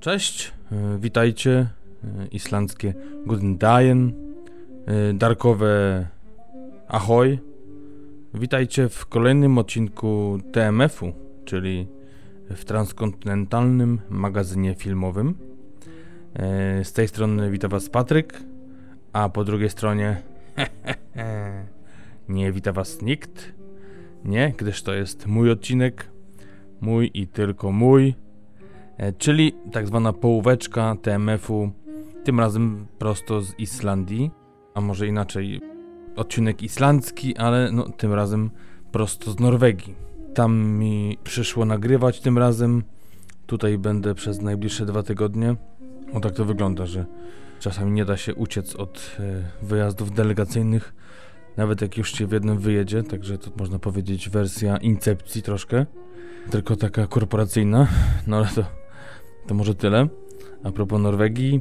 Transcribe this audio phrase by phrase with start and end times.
[0.00, 1.68] Cześć, e, witajcie.
[2.04, 2.94] E, islandzkie
[3.26, 3.58] Guten
[4.86, 6.06] e, darkowe
[6.88, 7.38] Ahoj.
[8.34, 11.12] Witajcie w kolejnym odcinku TMF-u,
[11.44, 11.86] czyli
[12.50, 15.34] w transkontynentalnym magazynie filmowym.
[16.82, 18.42] Z tej strony wita Was Patryk,
[19.12, 20.22] a po drugiej stronie
[22.28, 23.52] nie wita Was nikt.
[24.24, 26.10] Nie, gdyż to jest mój odcinek,
[26.80, 28.14] mój i tylko mój.
[28.98, 31.70] E, czyli tak zwana połóweczka TMF-u,
[32.24, 34.30] tym razem prosto z Islandii,
[34.74, 35.60] a może inaczej,
[36.16, 38.50] odcinek islandzki, ale no, tym razem
[38.92, 39.94] prosto z Norwegii.
[40.34, 42.82] Tam mi przyszło nagrywać tym razem,
[43.46, 45.56] tutaj będę przez najbliższe dwa tygodnie.
[46.12, 47.04] O tak to wygląda, że
[47.60, 50.94] czasami nie da się uciec od e, wyjazdów delegacyjnych,
[51.56, 55.86] nawet jak już się w jednym wyjedzie, także to można powiedzieć wersja incepcji troszkę,
[56.50, 57.86] tylko taka korporacyjna,
[58.26, 58.64] no ale to
[59.48, 60.08] to może tyle.
[60.64, 61.60] A propos Norwegii,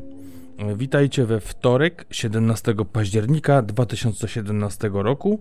[0.75, 5.39] witajcie we wtorek 17 października 2017 roku.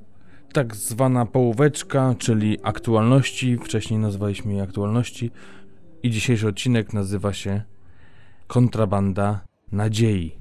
[0.52, 5.30] Tak zwana połóweczka, czyli aktualności, wcześniej nazwaliśmy je aktualności
[6.02, 7.62] i dzisiejszy odcinek nazywa się
[8.46, 9.40] Kontrabanda
[9.72, 10.38] Nadziei.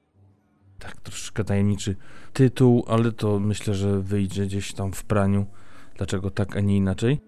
[0.80, 1.96] Tak troszkę tajemniczy
[2.34, 5.46] tytuł, ale to myślę, że wyjdzie gdzieś tam w praniu.
[5.98, 7.20] Dlaczego tak, a nie inaczej?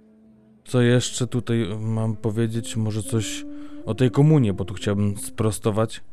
[0.65, 2.75] Co jeszcze tutaj mam powiedzieć?
[2.75, 3.45] Może coś
[3.87, 6.03] o tej komunie, bo tu chciałbym sprostować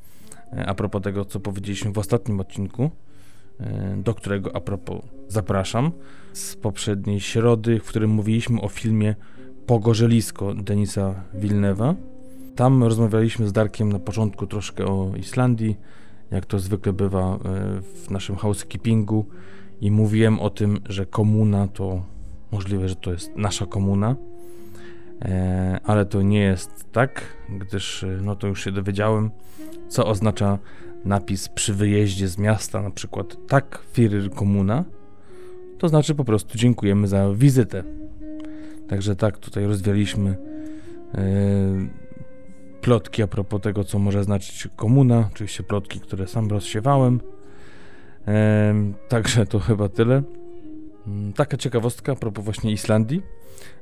[0.52, 2.90] e, a propos tego, co powiedzieliśmy w ostatnim odcinku,
[3.60, 5.92] e, do którego a propos zapraszam
[6.32, 9.14] z poprzedniej środy, w którym mówiliśmy o filmie
[9.66, 11.94] Pogorzelisko Denisa Wilnewa.
[12.56, 15.76] Tam rozmawialiśmy z Darkiem na początku troszkę o Islandii,
[16.30, 17.38] jak to zwykle bywa e,
[17.80, 19.26] w naszym housekeepingu
[19.80, 22.02] i mówiłem o tym, że komuna to
[22.52, 24.16] możliwe, że to jest nasza komuna,
[25.84, 29.30] ale to nie jest tak, gdyż e, no to już się dowiedziałem,
[29.88, 30.58] co oznacza
[31.04, 34.84] napis przy wyjeździe z miasta, na przykład tak Firyr Komuna,
[35.78, 37.84] to znaczy po prostu dziękujemy za wizytę.
[38.88, 40.36] Także tak, tutaj rozwialiśmy
[41.14, 41.20] yy,
[42.80, 47.20] plotki a propos tego, co może znaczyć komuna, oczywiście plotki, które sam rozsiewałem.
[48.26, 48.32] Yy,
[49.08, 50.22] także to chyba tyle.
[51.06, 53.22] Yy, taka ciekawostka a propos właśnie Islandii.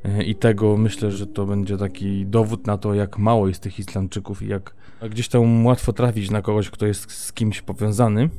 [0.04, 3.78] E, I tego myślę, że to będzie taki dowód na to, jak mało jest tych
[3.78, 4.74] Islandczyków i jak
[5.10, 8.30] gdzieś tam łatwo trafić na kogoś, kto jest z kimś powiązany.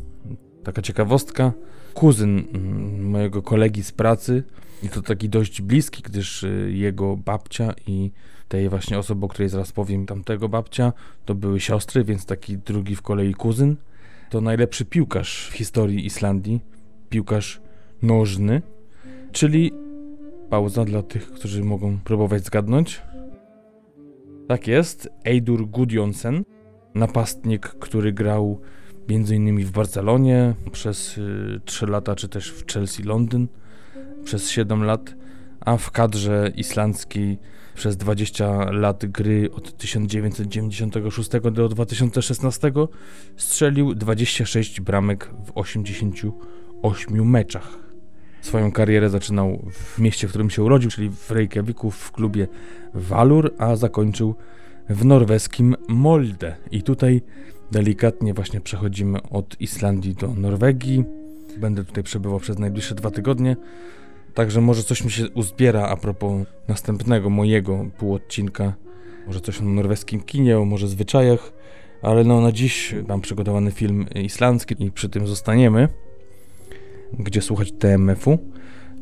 [0.63, 1.51] Taka ciekawostka.
[1.93, 4.43] Kuzyn mm, mojego kolegi z pracy,
[4.83, 8.11] i to taki dość bliski, gdyż y, jego babcia i
[8.47, 10.93] tej właśnie osoby, o której zaraz powiem, tamtego babcia,
[11.25, 13.75] to były siostry, więc taki drugi w kolei kuzyn.
[14.29, 16.61] To najlepszy piłkarz w historii Islandii,
[17.09, 17.61] piłkarz
[18.03, 18.61] nożny,
[19.31, 19.71] czyli
[20.49, 23.01] pauza dla tych, którzy mogą próbować zgadnąć.
[24.47, 26.43] Tak jest, Eidur Gudjonsen,
[26.95, 28.61] napastnik, który grał
[29.09, 29.65] m.in.
[29.65, 33.47] w Barcelonie przez y, 3 lata, czy też w Chelsea Londyn
[34.23, 35.15] przez 7 lat,
[35.59, 37.37] a w kadrze islandzkiej
[37.75, 42.71] przez 20 lat gry od 1996 do 2016
[43.37, 47.82] strzelił 26 bramek w 88 meczach.
[48.43, 52.47] Swoją karierę zaczynał w mieście, w którym się urodził, czyli w Reykjaviku w klubie
[52.93, 54.35] Valur, a zakończył
[54.89, 56.55] w norweskim Molde.
[56.71, 57.21] I tutaj
[57.71, 61.03] delikatnie właśnie przechodzimy od Islandii do Norwegii.
[61.57, 63.55] Będę tutaj przebywał przez najbliższe dwa tygodnie.
[64.33, 68.73] Także może coś mi się uzbiera a propos następnego mojego półodcinka.
[69.27, 71.53] Może coś o norweskim kinie, o może zwyczajach.
[72.01, 75.87] Ale no na dziś mam przygotowany film islandzki i przy tym zostaniemy
[77.19, 78.37] gdzie słuchać TMF-u.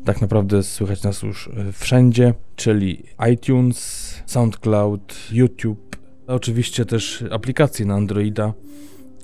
[0.04, 3.02] Tak naprawdę słychać nas już e, wszędzie, czyli
[3.32, 5.96] iTunes, SoundCloud, YouTube,
[6.26, 8.52] a oczywiście też aplikacje na Androida,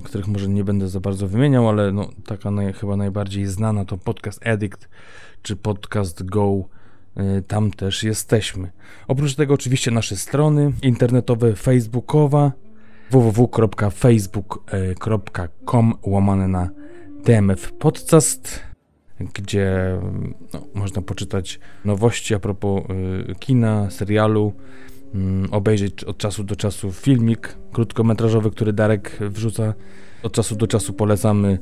[0.03, 3.99] których może nie będę za bardzo wymieniał, ale no, taka naj, chyba najbardziej znana to
[3.99, 4.88] Podcast Addict
[5.43, 6.64] czy Podcast Go.
[7.17, 8.70] E, tam też jesteśmy.
[9.08, 12.52] Oprócz tego oczywiście nasze strony internetowe, facebookowa
[13.11, 16.70] www.facebook.com łamane na
[17.25, 18.68] DMF Podcast
[19.20, 19.99] gdzie
[20.55, 22.82] no, można poczytać nowości a propos
[23.31, 24.53] y, kina, serialu,
[25.47, 29.75] y, obejrzeć od czasu do czasu filmik krótkometrażowy, który Darek wrzuca.
[30.23, 31.59] Od czasu do czasu polecamy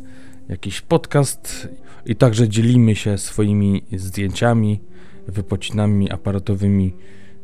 [0.49, 1.69] jakiś podcast
[2.07, 4.81] i także dzielimy się swoimi zdjęciami,
[5.29, 6.95] wypocinami aparatowymi,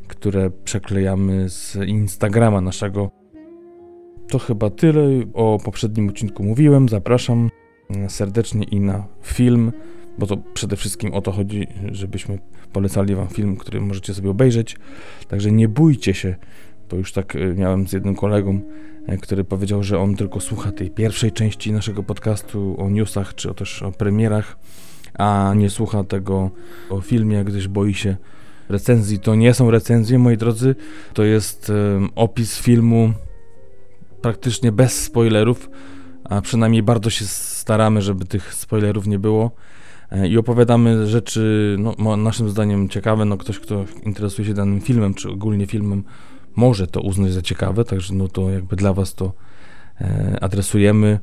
[0.09, 3.11] które przeklejamy z Instagrama naszego.
[4.29, 5.03] To chyba tyle.
[5.35, 6.88] O poprzednim odcinku mówiłem.
[6.88, 7.50] Zapraszam
[8.09, 9.73] serdecznie i na film
[10.19, 12.38] bo to przede wszystkim o to chodzi, żebyśmy
[12.73, 14.76] polecali Wam film, który możecie sobie obejrzeć.
[15.29, 16.35] Także nie bójcie się
[16.93, 18.61] bo już tak y, miałem z jednym kolegą,
[19.09, 23.55] y, który powiedział, że on tylko słucha tej pierwszej części naszego podcastu o newsach, czy
[23.55, 24.59] też o premierach,
[25.14, 26.50] a nie słucha tego
[26.91, 28.17] o filmie, gdyż boi się
[28.69, 29.19] recenzji.
[29.19, 30.75] To nie są recenzje, moi drodzy,
[31.14, 31.73] to jest
[32.14, 33.12] opis filmu
[34.23, 35.70] praktycznie bez spoilerów,
[36.25, 39.50] a przynajmniej bardzo się staramy, żeby tych spoilerów nie było.
[40.12, 43.25] E, I opowiadamy rzeczy, no, naszym zdaniem ciekawe.
[43.25, 46.05] No, ktoś, kto interesuje się danym filmem, czy ogólnie filmem,
[46.56, 49.32] może to uznać za ciekawe, także no to jakby dla Was to
[50.00, 51.19] e, adresujemy.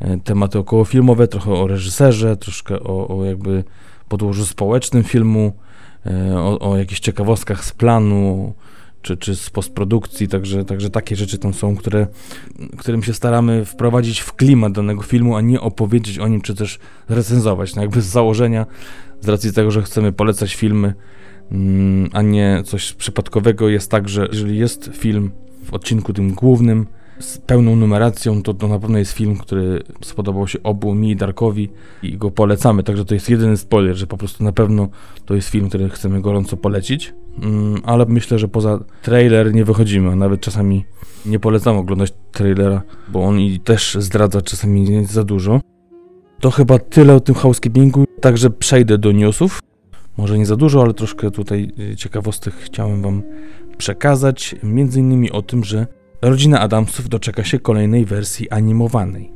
[0.00, 3.64] E, tematy okołofilmowe, trochę o reżyserze, troszkę o, o jakby
[4.08, 5.52] podłożu społecznym filmu,
[6.36, 8.54] o, o jakichś ciekawostkach z planu,
[9.02, 12.06] czy, czy z postprodukcji, także, także takie rzeczy tam są, które,
[12.78, 16.78] którym się staramy wprowadzić w klimat danego filmu, a nie opowiedzieć o nim, czy też
[17.08, 17.74] recenzować.
[17.74, 18.66] No jakby z założenia,
[19.20, 20.94] z racji tego, że chcemy polecać filmy,
[21.52, 25.30] mm, a nie coś przypadkowego, jest tak, że jeżeli jest film
[25.64, 26.86] w odcinku tym głównym,
[27.18, 31.16] z pełną numeracją, to, to na pewno jest film, który spodobał się obu mi i
[31.16, 31.68] Darkowi
[32.02, 32.82] i go polecamy.
[32.82, 34.88] Także to jest jedyny spoiler, że po prostu na pewno
[35.24, 37.14] to jest film, który chcemy gorąco polecić.
[37.42, 40.84] Mm, ale myślę, że poza trailer nie wychodzimy, a nawet czasami
[41.26, 45.60] nie polecam oglądać trailera, bo on i też zdradza czasami za dużo.
[46.40, 49.60] To chyba tyle o tym housekeepingu, także przejdę do newsów.
[50.16, 53.22] Może nie za dużo, ale troszkę tutaj ciekawostek chciałem wam
[53.78, 54.54] przekazać.
[54.62, 55.86] Między innymi o tym, że
[56.22, 59.32] rodzina Adamsów doczeka się kolejnej wersji animowanej.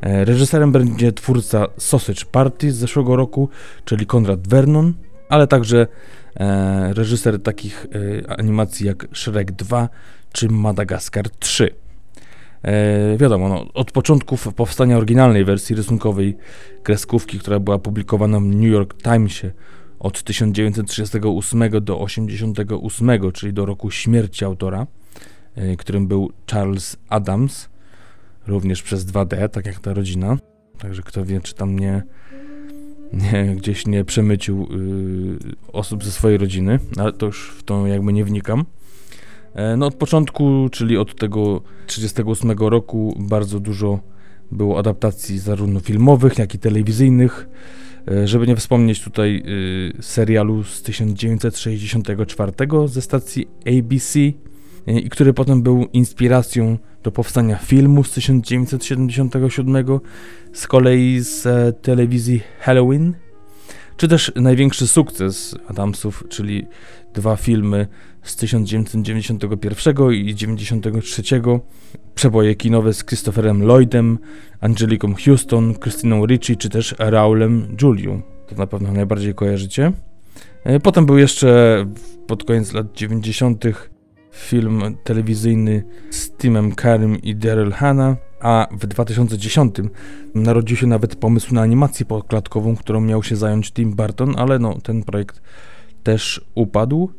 [0.00, 3.48] E, reżyserem będzie twórca Sausage Party z zeszłego roku,
[3.84, 4.94] czyli Konrad Vernon,
[5.28, 5.86] ale także
[6.36, 7.86] e, reżyser takich
[8.26, 9.88] e, animacji jak Shrek 2
[10.32, 11.74] czy Madagaskar 3.
[12.62, 16.36] E, wiadomo, no, od początków powstania oryginalnej wersji rysunkowej
[16.82, 19.52] kreskówki, która była publikowana w New York Timesie
[19.98, 24.86] od 1938 do 1988, czyli do roku śmierci autora,
[25.78, 27.68] którym był Charles Adams,
[28.46, 30.36] również przez 2D, tak jak ta rodzina.
[30.78, 32.02] Także kto wie, czy tam nie
[33.12, 38.12] nie, gdzieś nie przemycił y, osób ze swojej rodziny, ale to już w to jakby
[38.12, 38.64] nie wnikam.
[39.54, 44.00] E, no od początku, czyli od tego 38 roku bardzo dużo
[44.52, 47.48] było adaptacji zarówno filmowych, jak i telewizyjnych.
[48.08, 52.52] E, żeby nie wspomnieć tutaj y, serialu z 1964
[52.86, 54.18] ze stacji ABC,
[54.86, 59.86] i który potem był inspiracją do powstania filmu z 1977,
[60.52, 63.14] z kolei z e, telewizji Halloween,
[63.96, 66.66] czy też największy sukces Adamsów, czyli
[67.14, 67.86] dwa filmy
[68.22, 71.22] z 1991 i 1993,
[72.14, 74.18] przeboje kinowe z Christopherem Lloydem,
[74.60, 78.22] Angeliką Houston, Christiną Ricci, czy też Raulem Julią.
[78.46, 79.92] To na pewno najbardziej kojarzycie.
[80.64, 81.84] E, potem był jeszcze
[82.26, 83.64] pod koniec lat 90
[84.36, 89.74] film telewizyjny z Timem Karim i Daryl Hannah, a w 2010
[90.34, 94.78] narodził się nawet pomysł na animację podkładkową, którą miał się zająć Tim Burton, ale no,
[94.82, 95.42] ten projekt
[96.02, 97.10] też upadł.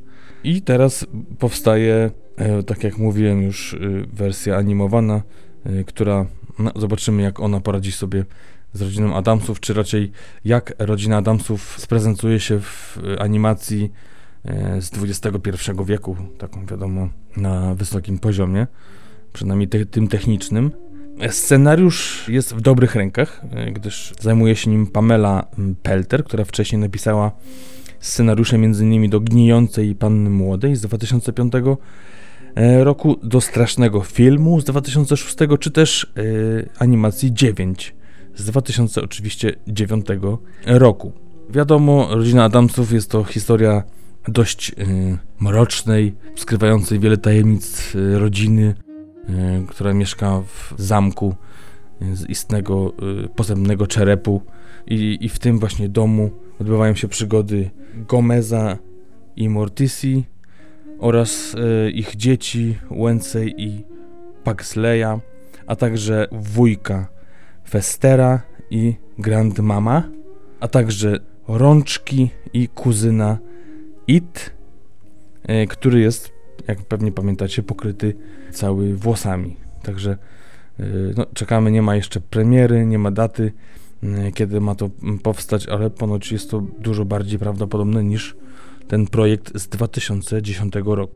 [0.43, 1.05] I teraz
[1.39, 3.77] powstaje, e, tak jak mówiłem już, e,
[4.13, 5.21] wersja animowana,
[5.65, 6.25] e, która
[6.59, 8.25] no, zobaczymy jak ona poradzi sobie
[8.73, 10.11] z rodziną Adamsów, czy raczej
[10.45, 13.91] jak rodzina Adamsów sprezentuje się w animacji
[14.79, 18.67] z XXI wieku, taką wiadomo, na wysokim poziomie,
[19.33, 20.71] przynajmniej te, tym technicznym.
[21.29, 25.47] Scenariusz jest w dobrych rękach, e, gdyż zajmuje się nim Pamela
[25.83, 27.31] Pelter, która wcześniej napisała
[27.99, 29.09] scenariusze m.in.
[29.09, 31.53] do Gnijącej Panny Młodej z 2005
[32.55, 36.13] e, roku, do Strasznego Filmu z 2006, czy też
[36.79, 37.95] animacji 9
[38.35, 40.05] z 2009
[40.65, 41.11] roku.
[41.49, 43.83] Wiadomo, rodzina Adamsów jest to historia
[44.27, 48.75] dość y, mrocznej, skrywającej wiele tajemnic y, rodziny,
[49.29, 51.35] y, która mieszka w zamku
[52.13, 52.93] z istnego
[53.35, 54.41] pozemnego czerepu.
[54.87, 57.69] I, i w tym właśnie domu odbywają się przygody
[58.07, 58.77] Gomeza
[59.35, 60.25] i Mortisi
[60.99, 61.55] oraz
[61.93, 63.83] ich dzieci Wencey i
[64.43, 65.19] Paxleya,
[65.67, 67.07] a także wujka
[67.69, 68.41] Festera
[68.71, 70.03] i Grandmama,
[70.59, 73.37] a także rączki i kuzyna
[74.07, 74.51] It,
[75.43, 76.33] e, który jest,
[76.67, 78.15] jak pewnie pamiętacie, pokryty
[78.51, 79.55] cały włosami.
[79.83, 80.17] Także
[80.79, 80.85] e,
[81.17, 83.51] no, czekamy, nie ma jeszcze premiery, nie ma daty,
[84.03, 84.89] e, kiedy ma to
[85.23, 88.35] powstać, ale ponoć jest to dużo bardziej prawdopodobne niż
[88.87, 91.15] ten projekt z 2010 roku.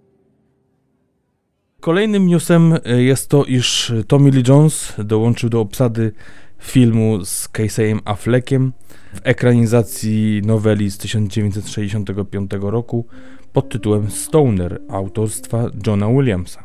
[1.79, 6.11] Kolejnym newsem jest to, iż Tommy Lee Jones dołączył do obsady
[6.61, 8.73] filmu z Casey'em Affleckiem
[9.13, 13.05] w ekranizacji noweli z 1965 roku
[13.53, 16.63] pod tytułem Stoner autorstwa Johna Williamsa.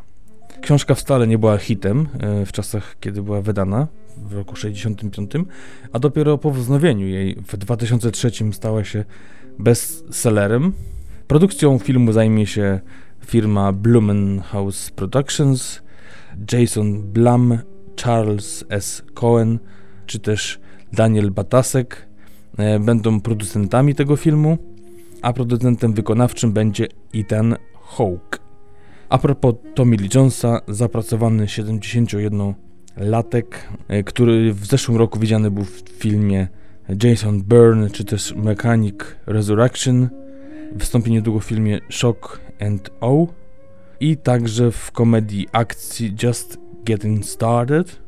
[0.61, 3.87] Książka wcale nie była hitem e, w czasach, kiedy była wydana
[4.17, 5.31] w roku 65,
[5.93, 9.05] a dopiero po wznowieniu jej w 2003 stała się
[9.59, 10.73] bestsellerem.
[11.27, 12.79] Produkcją filmu zajmie się
[13.25, 15.81] firma Blumenhaus Productions,
[16.51, 17.59] Jason Blum,
[18.03, 19.03] Charles S.
[19.13, 19.59] Cohen
[20.07, 20.59] czy też
[20.93, 22.07] Daniel Batasek
[22.57, 24.57] e, będą producentami tego filmu,
[25.21, 28.39] a producentem wykonawczym będzie Ethan Hawke.
[29.09, 33.43] A propos Tommy Lee Jonesa, zapracowany 71-latek,
[33.87, 36.47] e, który w zeszłym roku widziany był w filmie
[37.03, 38.95] Jason Byrne czy też Mechanic
[39.25, 40.09] Resurrection,
[40.71, 43.27] wystąpi niedługo w filmie Shock and O
[43.99, 48.06] i także w komedii akcji Just Getting Started.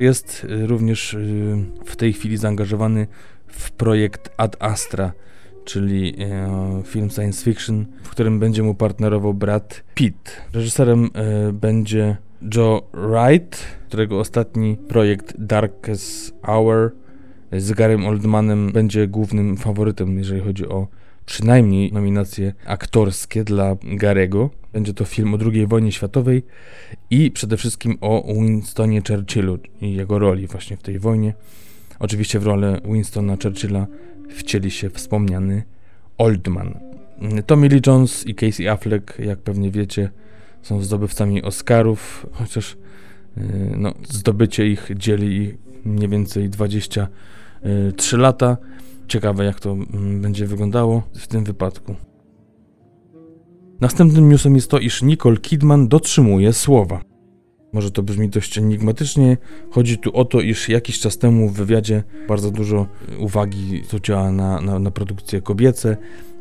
[0.00, 3.06] Jest y, również y, w tej chwili zaangażowany
[3.46, 5.12] w projekt Ad Astra,
[5.64, 6.14] czyli
[6.80, 10.42] y, film science fiction, w którym będzie mu partnerował Brad Pitt.
[10.52, 11.10] Reżyserem
[11.52, 12.16] będzie
[12.54, 16.92] Joe Wright, którego ostatni projekt Darkest Hour
[17.52, 20.88] z Garym Oldmanem będzie głównym faworytem, jeżeli chodzi o
[21.26, 24.50] przynajmniej nominacje aktorskie dla Garego.
[24.72, 26.42] Będzie to film o II wojnie światowej
[27.10, 31.34] i przede wszystkim o Winstonie Churchillu i jego roli właśnie w tej wojnie.
[31.98, 33.86] Oczywiście w rolę Winstona Churchilla
[34.28, 35.62] wcieli się wspomniany
[36.18, 36.78] Oldman.
[37.46, 40.10] Tommy Lee Jones i Casey Affleck, jak pewnie wiecie,
[40.62, 43.40] są zdobywcami Oscarów, chociaż y,
[43.76, 48.56] no, zdobycie ich dzieli mniej więcej 23 lata.
[49.08, 52.07] Ciekawe, jak to mm, będzie wyglądało w tym wypadku.
[53.80, 57.00] Następnym newsem jest to, iż Nicole Kidman dotrzymuje słowa.
[57.72, 59.36] Może to brzmi dość enigmatycznie.
[59.70, 62.86] Chodzi tu o to, iż jakiś czas temu w wywiadzie bardzo dużo
[63.18, 65.96] uwagi zwróciła na, na, na produkcje kobiece,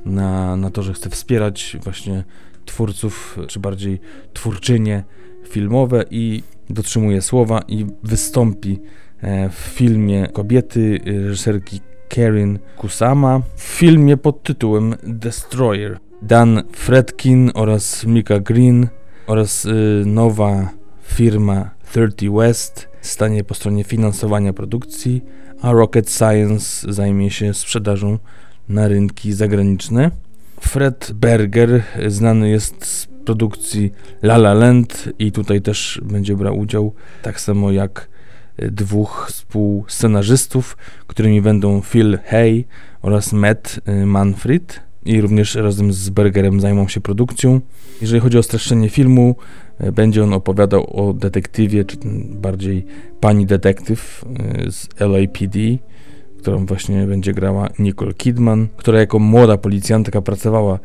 [0.05, 2.23] na, na to, że chce wspierać właśnie
[2.65, 3.99] twórców, czy bardziej
[4.33, 5.03] twórczynie
[5.49, 8.79] filmowe i dotrzymuje słowa i wystąpi
[9.21, 11.79] e, w filmie kobiety reżyserki
[12.09, 16.06] Karen Kusama w filmie pod tytułem Destroyer.
[16.21, 18.87] Dan Fredkin oraz Mika Green
[19.27, 20.69] oraz y, nowa
[21.03, 25.23] firma 30 West stanie po stronie finansowania produkcji,
[25.61, 28.19] a Rocket Science zajmie się sprzedażą
[28.69, 30.11] na rynki zagraniczne.
[30.61, 36.93] Fred Berger znany jest z produkcji La La Land i tutaj też będzie brał udział,
[37.21, 38.07] tak samo jak
[38.57, 42.65] dwóch współscenarzystów, którymi będą Phil Hay
[43.01, 47.61] oraz Matt y, Manfred i również razem z Bergerem zajmą się produkcją.
[48.01, 49.35] Jeżeli chodzi o streszczenie filmu,
[49.81, 52.85] y, będzie on opowiadał o detektywie, czy bardziej
[53.19, 54.25] pani detektyw
[54.67, 55.59] y, z LAPD,
[56.37, 60.79] którą właśnie będzie grała Nicole Kidman, która jako młoda policjantka pracowała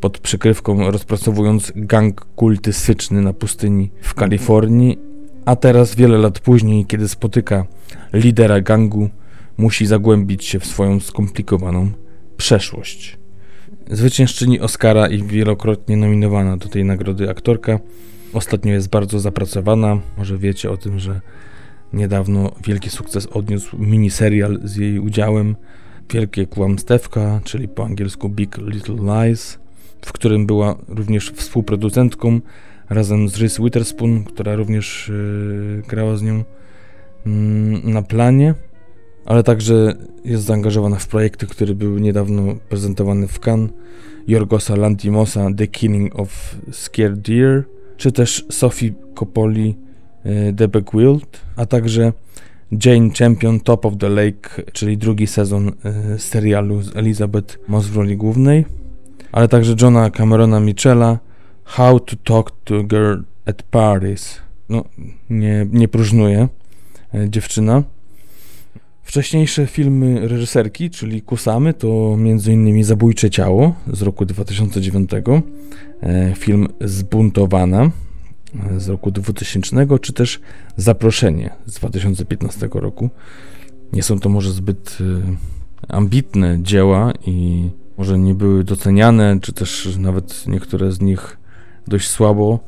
[0.00, 5.08] pod przykrywką rozpracowując gang kultystyczny na pustyni w Kalifornii
[5.48, 7.66] a teraz, wiele lat później, kiedy spotyka
[8.12, 9.08] lidera gangu,
[9.56, 11.90] musi zagłębić się w swoją skomplikowaną
[12.36, 13.17] przeszłość.
[13.90, 17.78] Zwyciężczyni Oscara i wielokrotnie nominowana do tej nagrody aktorka.
[18.32, 20.00] Ostatnio jest bardzo zapracowana.
[20.18, 21.20] Może wiecie o tym, że
[21.92, 25.56] niedawno wielki sukces odniósł miniserial z jej udziałem
[26.10, 29.58] Wielkie Kłamstewka, czyli po angielsku Big Little Lies,
[30.02, 32.40] w którym była również współproducentką
[32.90, 35.12] razem z Reese Witherspoon, która również
[35.76, 37.32] yy, grała z nią yy,
[37.84, 38.54] na planie,
[39.28, 39.94] ale także
[40.24, 43.70] jest zaangażowana w projekty, które były niedawno prezentowane w Cannes,
[44.28, 47.64] Jorgosa Lantimosa The Killing of Scared Deer,
[47.96, 49.76] czy też Sophie Coppoli
[50.24, 52.12] yy, The Wild, a także
[52.84, 57.96] Jane Champion Top of the Lake, czyli drugi sezon y, serialu z Elizabeth Moss w
[57.96, 58.64] roli głównej,
[59.32, 61.18] ale także Johna Camerona Michela,
[61.64, 64.40] How to Talk to Girl at Paris.
[64.68, 64.84] No,
[65.30, 66.48] nie, nie próżnuje
[67.14, 67.82] e, dziewczyna.
[69.08, 72.84] Wcześniejsze filmy reżyserki, czyli Kusamy, to m.in.
[72.84, 75.10] Zabójcze Ciało z roku 2009,
[76.02, 77.90] e, film Zbuntowana
[78.70, 80.40] e, z roku 2000, czy też
[80.76, 83.10] Zaproszenie z 2015 roku.
[83.92, 84.98] Nie są to może zbyt
[85.88, 91.38] ambitne dzieła i może nie były doceniane, czy też nawet niektóre z nich
[91.86, 92.58] dość słabo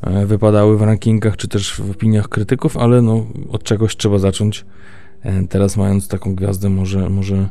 [0.00, 4.64] e, wypadały w rankingach czy też w opiniach krytyków, ale no, od czegoś trzeba zacząć.
[5.22, 7.48] E, teraz mając taką gwiazdę, może, może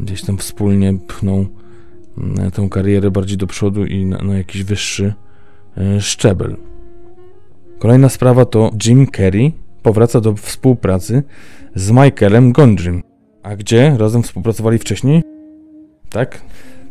[0.00, 1.46] gdzieś tam wspólnie pchną
[2.18, 5.14] mm, tę karierę bardziej do przodu i na, na jakiś wyższy
[5.76, 6.56] e, szczebel.
[7.78, 9.52] Kolejna sprawa to Jim Carrey
[9.82, 11.22] powraca do współpracy
[11.74, 13.02] z Michaelem Gondrym.
[13.42, 15.22] A gdzie razem współpracowali wcześniej?
[16.10, 16.42] Tak?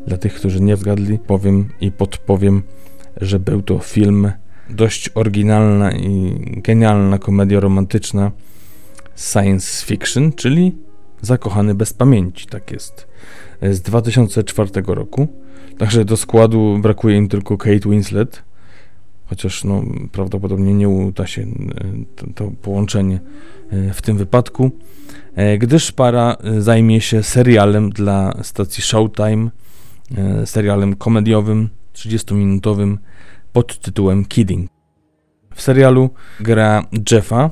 [0.08, 2.64] Dla tych, którzy nie zgadli, powiem i podpowiem,
[3.22, 4.32] że był to film
[4.70, 8.32] dość oryginalna i genialna komedia romantyczna
[9.20, 10.76] science fiction, czyli
[11.22, 13.08] Zakochany bez pamięci, tak jest,
[13.62, 15.28] z 2004 roku.
[15.78, 18.44] Także do składu brakuje im tylko Kate Winslet,
[19.26, 21.48] chociaż no, prawdopodobnie nie uda się e,
[22.16, 23.20] to, to połączenie
[23.70, 24.72] e, w tym wypadku,
[25.36, 29.50] e, gdyż para zajmie się serialem dla stacji Showtime,
[30.46, 32.98] serialem komediowym, 30-minutowym
[33.54, 34.70] pod tytułem Kidding.
[35.56, 36.10] W serialu
[36.40, 37.50] gra Jeffa,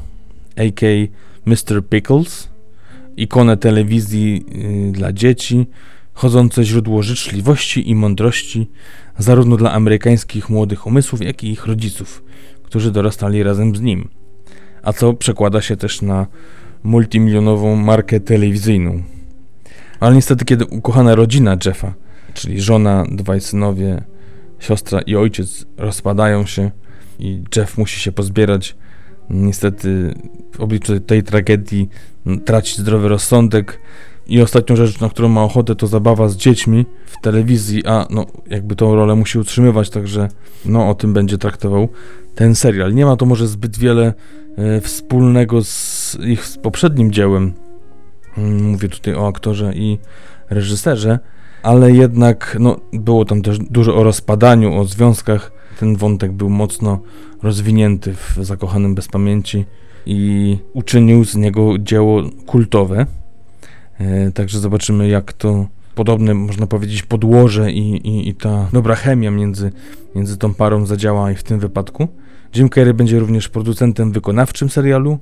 [0.56, 0.86] a.k.
[1.48, 1.88] Mr.
[1.90, 2.50] Pickles,
[3.18, 4.46] ikonę telewizji
[4.90, 5.68] y, dla dzieci,
[6.14, 8.70] chodzące źródło życzliwości i mądrości
[9.18, 12.24] zarówno dla amerykańskich młodych umysłów, jak i ich rodziców,
[12.64, 14.10] którzy dorastali razem z nim.
[14.84, 16.28] A co przekłada się też na
[16.84, 19.04] multimilionową markę telewizyjną.
[20.00, 21.94] Ale niestety, kiedy ukochana rodzina Jeffa,
[22.34, 24.04] czyli żona, dwaj synowie,
[24.60, 26.72] siostra i ojciec rozpadają się
[27.20, 28.76] i Jeff musi się pozbierać,
[29.30, 30.14] niestety
[30.56, 31.90] w obliczu tej tragedii
[32.46, 33.80] traci zdrowy rozsądek,
[34.28, 38.26] i ostatnią rzecz, na którą ma ochotę, to zabawa z dziećmi w telewizji, a no
[38.48, 40.28] jakby tą rolę musi utrzymywać, także
[40.66, 41.90] no o tym będzie traktował
[42.36, 42.94] ten serial.
[42.94, 44.14] Nie ma to może zbyt wiele
[44.58, 47.54] e, wspólnego z ich z poprzednim dziełem.
[48.38, 49.98] Mm, mówię tutaj o aktorze i
[50.50, 51.20] reżyserze,
[51.64, 55.52] ale jednak no, było tam też dużo o rozpadaniu, o związkach.
[55.80, 57.00] Ten wątek był mocno
[57.44, 59.66] rozwinięty w Zakochanym Bez Pamięci
[60.06, 63.06] i uczynił z niego dzieło kultowe.
[64.00, 69.32] E, także zobaczymy, jak to podobne, można powiedzieć, podłoże i, i, i, ta dobra chemia
[69.32, 69.72] między,
[70.16, 72.08] między tą parą zadziała i w tym wypadku.
[72.56, 75.20] Jim Carrey będzie również producentem wykonawczym serialu.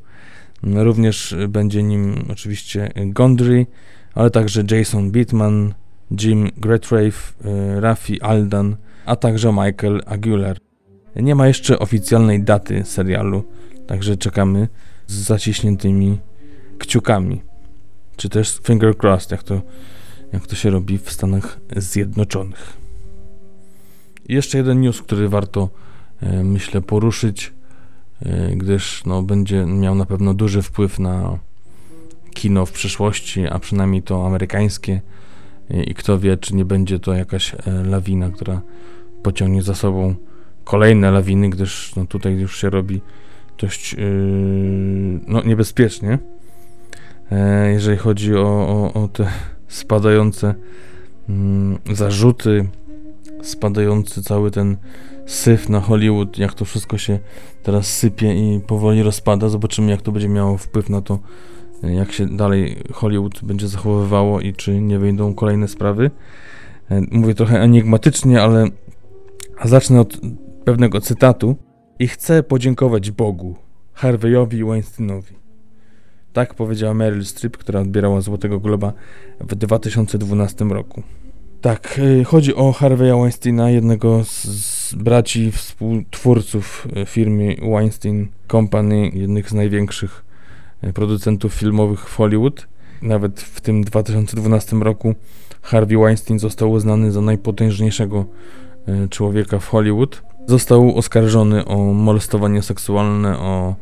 [0.64, 3.66] Również będzie nim oczywiście Gondry,
[4.16, 5.74] ale także Jason Bateman,
[6.22, 10.58] Jim Gretrave, e, Rafi Aldan, a także Michael Aguilar.
[11.16, 13.44] Nie ma jeszcze oficjalnej daty serialu,
[13.88, 14.68] także czekamy
[15.08, 16.20] z zaciśniętymi
[16.80, 17.42] kciukami
[18.18, 19.62] czy też finger crossed, jak to,
[20.34, 22.78] jak to się robi w Stanach Zjednoczonych.
[24.30, 25.70] I jeszcze jeden news, który warto,
[26.22, 27.54] e, myślę, poruszyć,
[28.22, 31.40] e, gdyż no, będzie miał na pewno duży wpływ na
[32.34, 35.02] kino w przyszłości, a przynajmniej to amerykańskie.
[35.70, 38.62] E, I kto wie, czy nie będzie to jakaś lawina, która
[39.26, 40.16] pociągnie za sobą
[40.64, 43.02] kolejne lawiny, gdyż no, tutaj już się robi
[43.58, 44.00] dość yy,
[45.28, 46.20] no, niebezpiecznie.
[47.32, 49.28] E, jeżeli chodzi o, o, o te
[49.68, 50.56] spadające
[51.30, 52.68] mm, zarzuty,
[53.42, 54.78] spadający cały ten
[55.26, 57.20] syf na Hollywood, jak to wszystko się
[57.64, 59.50] teraz sypie i powoli rozpada.
[59.50, 61.20] Zobaczymy, jak to będzie miało wpływ na to,
[61.84, 66.12] jak się dalej Hollywood będzie zachowywało i czy nie wyjdą kolejne sprawy.
[66.92, 68.70] E, mówię trochę enigmatycznie, ale
[69.68, 70.18] zacznę od
[70.66, 71.56] pewnego cytatu.
[72.00, 73.56] I chcę podziękować Bogu,
[73.94, 75.46] Harveyowi Weinsteinowi
[76.36, 78.94] tak powiedziała Meryl Streep, która odbierała Złotego Globa
[79.40, 81.04] w 2012 roku.
[81.62, 89.50] Tak, y, chodzi o Harvey'a Weinsteina, jednego z braci współtwórców y, firmy Weinstein Company, jednych
[89.50, 90.26] z największych
[90.84, 92.68] y, producentów filmowych w Hollywood.
[93.02, 95.16] Nawet w tym 2012 roku
[95.62, 98.26] Harvey Weinstein został uznany za najpotężniejszego
[99.10, 100.22] człowieka w Hollywood.
[100.48, 103.76] Został oskarżony o molestowanie seksualne, o,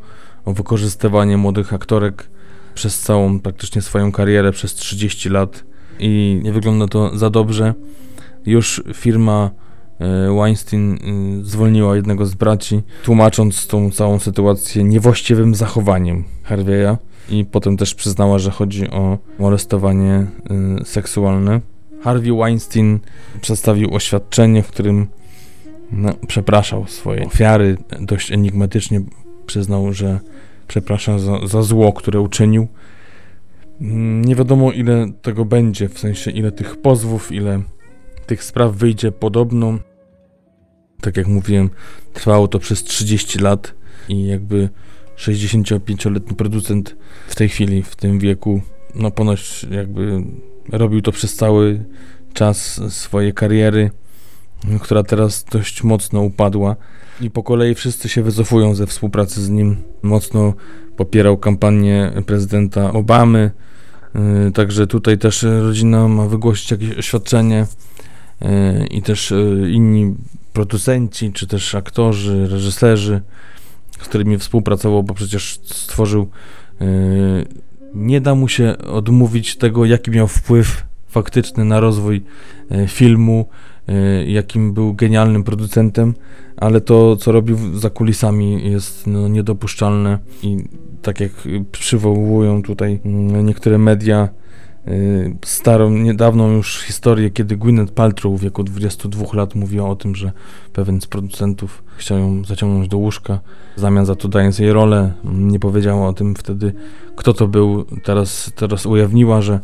[0.44, 2.28] o wykorzystywanie młodych aktorek
[2.74, 5.64] przez całą praktycznie swoją karierę, przez 30 lat
[5.98, 7.74] i nie wygląda to za dobrze.
[8.46, 9.50] Już firma
[9.98, 10.96] e, Weinstein e,
[11.44, 16.96] zwolniła jednego z braci, tłumacząc tą całą sytuację niewłaściwym zachowaniem Harvey'a
[17.28, 20.26] i potem też przyznała, że chodzi o molestowanie
[20.84, 21.60] seksualne.
[22.04, 22.98] Harvey Weinstein
[23.40, 25.06] przedstawił oświadczenie, w którym
[25.92, 29.00] no, przepraszał swoje ofiary, dość enigmatycznie
[29.46, 30.20] przyznał, że
[30.68, 32.68] przepraszam za, za zło, które uczynił.
[33.80, 37.62] Mm, nie wiadomo ile tego będzie, w sensie ile tych pozwów, ile
[38.26, 39.78] tych spraw wyjdzie podobno.
[41.00, 41.70] Tak jak mówiłem,
[42.12, 43.74] trwało to przez 30 lat
[44.08, 44.68] i jakby
[45.16, 46.96] 65-letni producent
[47.28, 48.60] w tej chwili, w tym wieku,
[48.94, 50.22] no ponoć jakby
[50.72, 51.84] robił to przez cały
[52.32, 53.90] czas swojej kariery,
[54.80, 56.76] która teraz dość mocno upadła.
[57.20, 59.76] I po kolei wszyscy się wycofują ze współpracy z nim.
[60.02, 60.54] Mocno
[60.96, 63.50] popierał kampanię prezydenta Obamy,
[64.48, 67.66] y, także tutaj też rodzina ma wygłosić jakieś oświadczenie.
[68.42, 70.14] Y, i też y, inni
[70.52, 73.20] producenci, czy też aktorzy, reżyserzy,
[73.90, 76.28] z którymi współpracował, bo przecież stworzył
[77.94, 82.22] nie da mu się odmówić tego, jaki miał wpływ faktyczny na rozwój
[82.70, 83.48] e, filmu,
[83.88, 86.14] e, jakim był genialnym producentem,
[86.56, 90.56] ale to, co robił za kulisami jest no, niedopuszczalne i
[91.02, 91.32] tak jak
[91.72, 94.28] przywołują tutaj mm, niektóre media,
[95.44, 100.32] starą, niedawną już historię, kiedy Gwyneth Paltrow w wieku 22 lat mówiła o tym, że
[100.72, 103.40] pewien z producentów chciał ją zaciągnąć do łóżka,
[103.76, 105.12] w zamian za to dając jej rolę.
[105.24, 106.72] Nie powiedziała o tym wtedy,
[107.16, 107.84] kto to był.
[108.04, 109.60] Teraz, teraz ujawniła, że,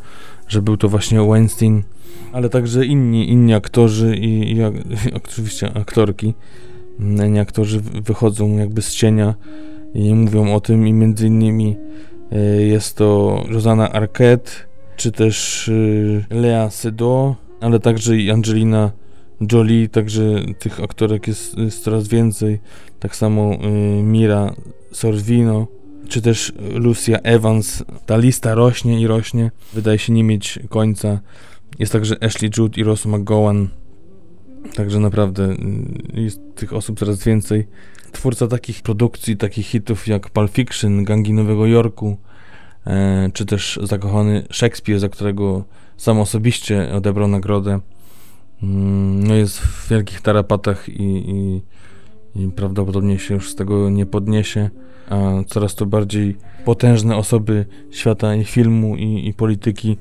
[0.48, 1.82] że był to właśnie Weinstein,
[2.32, 6.34] ale także inni, inni aktorzy i, i, i oczywiście aktorki.
[6.98, 9.34] Inni aktorzy wychodzą jakby z cienia
[9.94, 11.76] i mówią o tym i między innymi
[12.32, 14.50] y, jest to Rosanna Arquette,
[15.00, 18.92] czy też y, Lea Seydoux, ale także i Angelina
[19.52, 20.22] Jolie, także
[20.58, 22.60] tych aktorek jest, jest coraz więcej.
[22.98, 24.54] Tak samo y, Mira
[24.92, 25.66] Sorvino,
[26.08, 27.84] czy też Lucia Evans.
[28.06, 29.50] Ta lista rośnie i rośnie.
[29.72, 31.20] Wydaje się nie mieć końca.
[31.78, 33.68] Jest także Ashley Judd i Ross McGowan.
[34.74, 35.52] Także naprawdę
[36.14, 37.66] y, jest tych osób coraz więcej.
[38.12, 42.16] Twórca takich produkcji, takich hitów jak Pulp Fiction, Gangi Nowego Jorku,
[43.32, 45.64] czy też zakochany Szekspir, za którego
[45.96, 47.80] sam osobiście odebrał nagrodę.
[48.62, 51.62] Mm, no jest w wielkich tarapatach i, i,
[52.40, 54.70] i prawdopodobnie się już z tego nie podniesie,
[55.10, 59.96] a coraz to bardziej potężne osoby świata i filmu i, i polityki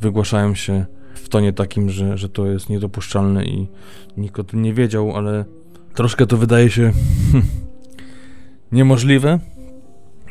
[0.00, 3.68] wygłaszają się w tonie takim, że, że to jest niedopuszczalne i
[4.16, 5.44] nikt o tym nie wiedział, ale
[5.94, 6.92] troszkę to wydaje się
[8.72, 9.38] niemożliwe.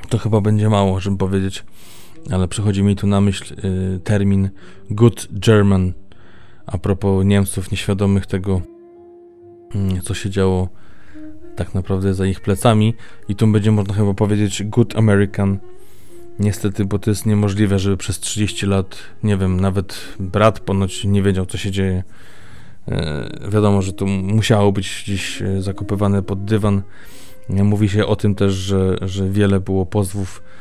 [0.09, 1.65] To chyba będzie mało, żeby powiedzieć
[2.31, 4.49] ale przychodzi mi tu na myśl y, termin
[4.89, 5.93] good German
[6.65, 8.61] a propos Niemców nieświadomych tego,
[9.75, 10.69] y, co się działo
[11.55, 12.93] tak naprawdę za ich plecami
[13.27, 15.59] i tu będzie można chyba powiedzieć good American
[16.39, 21.23] niestety, bo to jest niemożliwe, żeby przez 30 lat, nie wiem, nawet brat ponoć nie
[21.23, 22.03] wiedział, co się dzieje.
[22.87, 26.81] Y, wiadomo, że to musiało być gdzieś e, zakopywane pod dywan.
[27.49, 30.53] Mówi się o tym też, że, że wiele było pozwów E,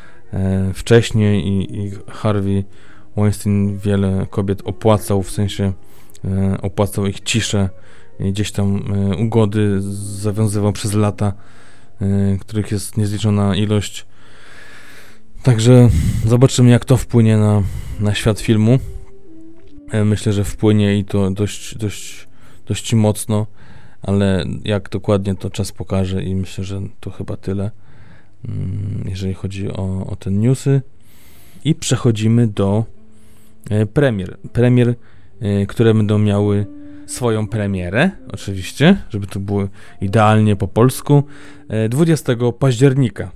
[0.75, 2.65] wcześniej i, i Harvey
[3.17, 5.73] Weinstein wiele kobiet opłacał, w sensie
[6.25, 7.69] e, opłacał ich ciszę
[8.21, 9.77] gdzieś tam e, ugody
[10.21, 11.33] zawiązywał przez lata,
[12.41, 14.07] których jest niezliczona ilość.
[15.43, 15.89] Także
[16.27, 17.63] zobaczymy, jak to wpłynie na,
[18.01, 18.79] na świat filmu.
[20.05, 22.29] Myślę, że wpłynie i to dość, dość,
[22.67, 23.47] dość mocno,
[24.03, 27.71] ale jak dokładnie to czas pokaże i myślę, że to chyba tyle.
[28.49, 30.83] Mm, jeżeli chodzi o, o te newsy.
[31.65, 32.85] I przechodzimy do
[33.71, 34.37] e, premier.
[34.53, 34.95] Premier,
[35.41, 36.67] e, które będą miały
[37.07, 39.69] swoją premierę, oczywiście, żeby to było
[40.01, 41.23] idealnie po polsku,
[41.89, 43.31] 20 e, października.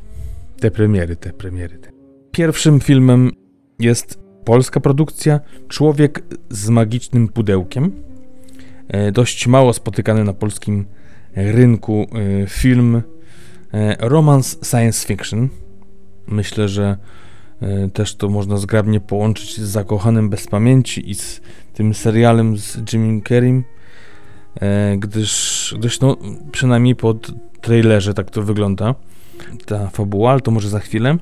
[0.61, 1.79] Te premiery, te premiery.
[1.79, 1.91] Te.
[2.31, 3.31] Pierwszym filmem
[3.79, 7.93] jest polska produkcja Człowiek z magicznym pudełkiem.
[9.13, 10.85] Dość mało spotykany na polskim
[11.35, 12.07] rynku
[12.49, 13.03] film
[13.77, 15.49] E, romans science fiction.
[16.27, 16.97] Myślę, że
[17.61, 21.41] e, też to można zgrabnie połączyć z Zakochanym bez pamięci i z
[21.75, 23.63] tym serialem z Jimmy Carrey,
[24.61, 26.17] e, gdyż, gdyż no,
[26.53, 27.15] przynajmniej po
[27.61, 28.95] trailerze tak to wygląda.
[29.67, 31.17] Ta fabuła, ale to może za chwilę.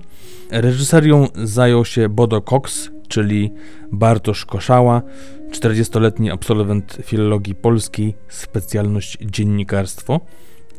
[0.51, 3.53] Reżyserią zajął się Bodo Cox, czyli
[3.93, 5.03] Bartosz Koszała,
[5.51, 10.21] 40-letni absolwent filologii polskiej, specjalność dziennikarstwo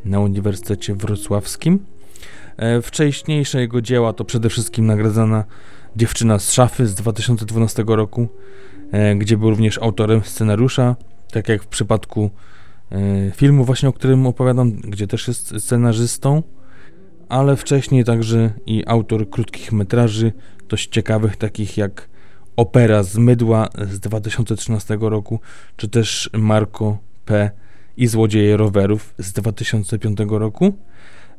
[0.05, 1.79] na Uniwersytecie Wrocławskim.
[2.57, 5.43] E, wcześniejsze jego dzieła to przede wszystkim nagradzana
[5.95, 8.27] Dziewczyna z szafy z 2012 roku,
[8.91, 10.95] e, gdzie był również autorem scenariusza,
[11.31, 12.29] tak jak w przypadku
[12.91, 16.43] e, filmu właśnie, o którym opowiadam, gdzie też jest scenarzystą,
[17.29, 20.31] ale wcześniej także i autor krótkich metraży,
[20.69, 22.09] dość ciekawych, takich jak
[22.55, 25.39] Opera z Mydła z 2013 roku,
[25.77, 27.51] czy też Marco P
[27.97, 30.73] i Złodzieje rowerów z 2005 roku.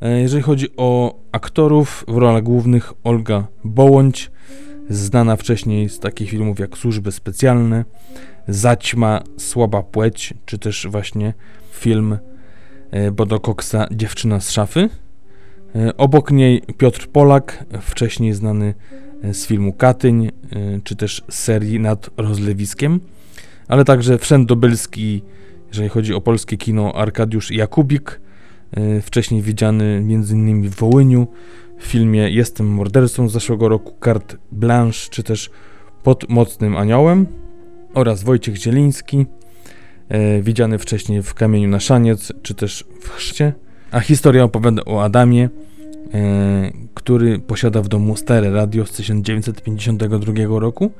[0.00, 4.30] E, jeżeli chodzi o aktorów, w rolach głównych Olga Bołądź,
[4.90, 7.84] znana wcześniej z takich filmów jak Służby Specjalne,
[8.48, 11.34] Zaćma, Słaba Płeć, czy też właśnie
[11.72, 12.18] film
[12.90, 14.88] e, Bodo Coxa Dziewczyna z szafy.
[15.74, 18.74] E, obok niej Piotr Polak, wcześniej znany
[19.32, 20.30] z filmu Katyń,
[20.84, 23.00] czy też serii Nad Rozlewiskiem,
[23.68, 25.22] ale także Wszędobylski
[25.68, 28.20] jeżeli chodzi o polskie kino, Arkadiusz Jakubik,
[28.70, 30.68] e, wcześniej widziany m.in.
[30.68, 31.26] w Wołyniu,
[31.78, 35.50] w filmie Jestem mordercą z zeszłego roku, Kart Blanche, czy też
[36.02, 37.26] Pod Mocnym Aniołem
[37.94, 39.26] oraz Wojciech Zieliński,
[40.08, 43.52] e, widziany wcześniej w Kamieniu na Szaniec, czy też w Chrzcie.
[43.90, 45.48] A historia opowiada o Adamie,
[46.14, 50.90] e, który posiada w domu stare radio z 1952 roku,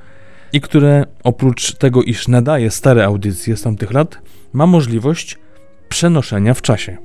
[0.52, 4.18] i które oprócz tego, iż nadaje stare audycje z tamtych lat,
[4.56, 5.38] ma możliwość
[5.88, 6.96] przenoszenia w czasie.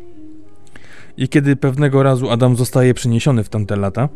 [1.17, 4.09] I kiedy pewnego razu Adam zostaje przeniesiony w tamte lata,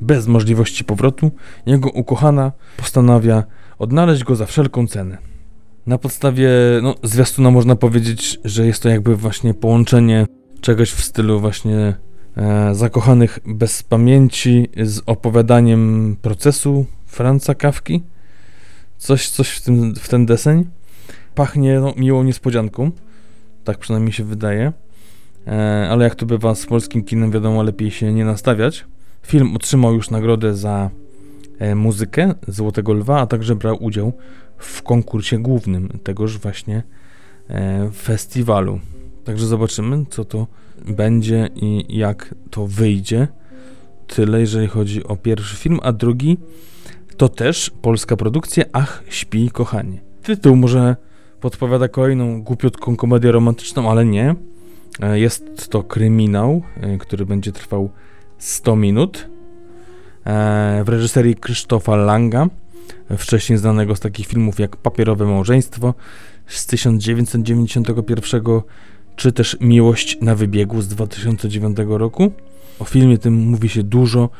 [0.00, 1.30] bez możliwości powrotu,
[1.66, 3.44] jego ukochana postanawia
[3.78, 5.18] odnaleźć go za wszelką cenę.
[5.86, 6.50] Na podstawie
[6.82, 10.26] no, zwiastuna można powiedzieć, że jest to jakby właśnie połączenie
[10.60, 11.94] czegoś w stylu właśnie
[12.36, 18.02] e, zakochanych bez pamięci z opowiadaniem procesu Franca Kawki.
[18.98, 20.64] Coś, coś w, tym, w ten deseń.
[21.34, 22.90] Pachnie no, miłą niespodzianką.
[23.64, 24.72] Tak przynajmniej się wydaje.
[25.46, 28.84] E, ale jak to bywa z polskim kinem, wiadomo, lepiej się nie nastawiać.
[29.22, 30.90] Film otrzymał już nagrodę za
[31.58, 34.12] e, muzykę Złotego Lwa, a także brał udział
[34.58, 36.82] w konkursie głównym tegoż właśnie
[37.48, 38.80] e, festiwalu.
[39.24, 40.46] Także zobaczymy, co to
[40.86, 43.28] będzie i jak to wyjdzie.
[44.06, 46.38] Tyle, jeżeli chodzi o pierwszy film, a drugi
[47.16, 50.00] to też polska produkcja Ach, śpi kochanie.
[50.22, 50.96] Tytuł może
[51.44, 54.34] podpowiada kolejną głupiutką komedię romantyczną, ale nie.
[55.00, 57.90] E, jest to kryminał, e, który będzie trwał
[58.38, 59.28] 100 minut.
[60.26, 62.46] E, w reżyserii Krzysztofa Langa,
[63.18, 65.94] wcześniej znanego z takich filmów jak Papierowe Małżeństwo
[66.46, 68.62] z 1991
[69.16, 72.32] czy też Miłość na wybiegu z 2009 roku.
[72.78, 74.30] O filmie tym mówi się dużo.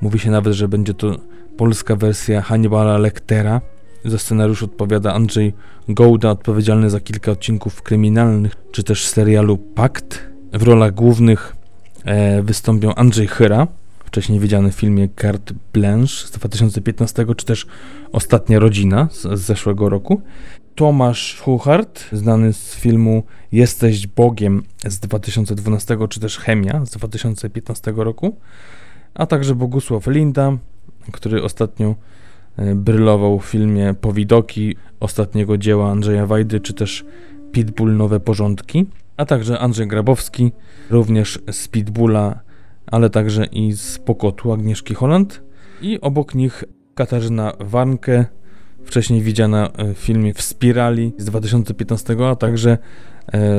[0.00, 1.16] Mówi się nawet, że będzie to
[1.56, 3.60] polska wersja Hannibala Lectera.
[4.04, 5.52] Za scenariusz odpowiada Andrzej
[5.88, 10.28] Gołda, odpowiedzialny za kilka odcinków kryminalnych, czy też serialu Pakt.
[10.52, 11.56] W rolach głównych
[12.04, 13.66] e, wystąpią Andrzej Chyra,
[14.04, 17.66] wcześniej widziany w filmie Carte Blanche z 2015, czy też
[18.12, 20.22] Ostatnia Rodzina z, z zeszłego roku.
[20.74, 28.36] Tomasz Huchart, znany z filmu Jesteś Bogiem z 2012, czy też Chemia z 2015 roku,
[29.14, 30.56] a także Bogusław Linda,
[31.12, 31.94] który ostatnio
[32.74, 37.04] brylował w filmie Powidoki ostatniego dzieła Andrzeja Wajdy, czy też
[37.52, 40.52] Pitbull Nowe Porządki, a także Andrzej Grabowski,
[40.90, 42.40] również z Pitbulla,
[42.86, 45.42] ale także i z Pokotu Agnieszki Holland.
[45.82, 48.26] I obok nich Katarzyna Warnke,
[48.84, 52.78] wcześniej widziana e, w filmie W Spirali z 2015, a także e,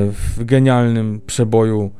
[0.06, 1.90] w genialnym przeboju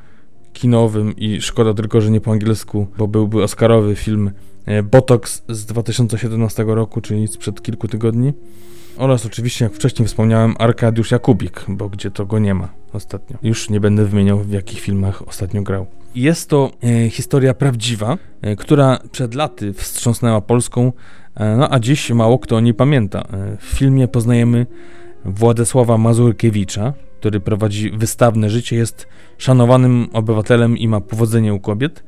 [0.61, 4.31] kinowym i szkoda tylko, że nie po angielsku, bo byłby Oscarowy film
[4.67, 8.33] E, Botox z 2017 roku, czyli sprzed kilku tygodni.
[8.97, 13.39] Oraz oczywiście, jak wcześniej wspomniałem, Arkadiusz Jakubik, bo gdzie to go nie ma ostatnio.
[13.43, 15.87] Już nie będę wymieniał, w jakich filmach ostatnio grał.
[16.15, 20.93] Jest to e, historia prawdziwa, e, która przed laty wstrząsnęła Polską,
[21.35, 23.21] e, no a dziś mało kto o niej pamięta.
[23.21, 24.67] E, w filmie poznajemy
[25.25, 29.07] Władysława Mazurkiewicza, który prowadzi wystawne życie, jest
[29.39, 32.05] szanowanym obywatelem i ma powodzenie u kobiet.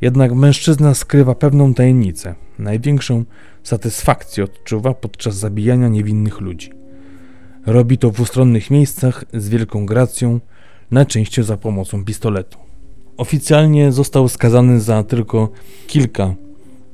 [0.00, 2.34] Jednak mężczyzna skrywa pewną tajemnicę.
[2.58, 3.24] Największą
[3.62, 6.70] satysfakcję odczuwa podczas zabijania niewinnych ludzi.
[7.66, 10.40] Robi to w ustronnych miejscach z wielką gracją,
[10.90, 12.58] najczęściej za pomocą pistoletu.
[13.16, 15.48] Oficjalnie został skazany za tylko
[15.86, 16.34] kilka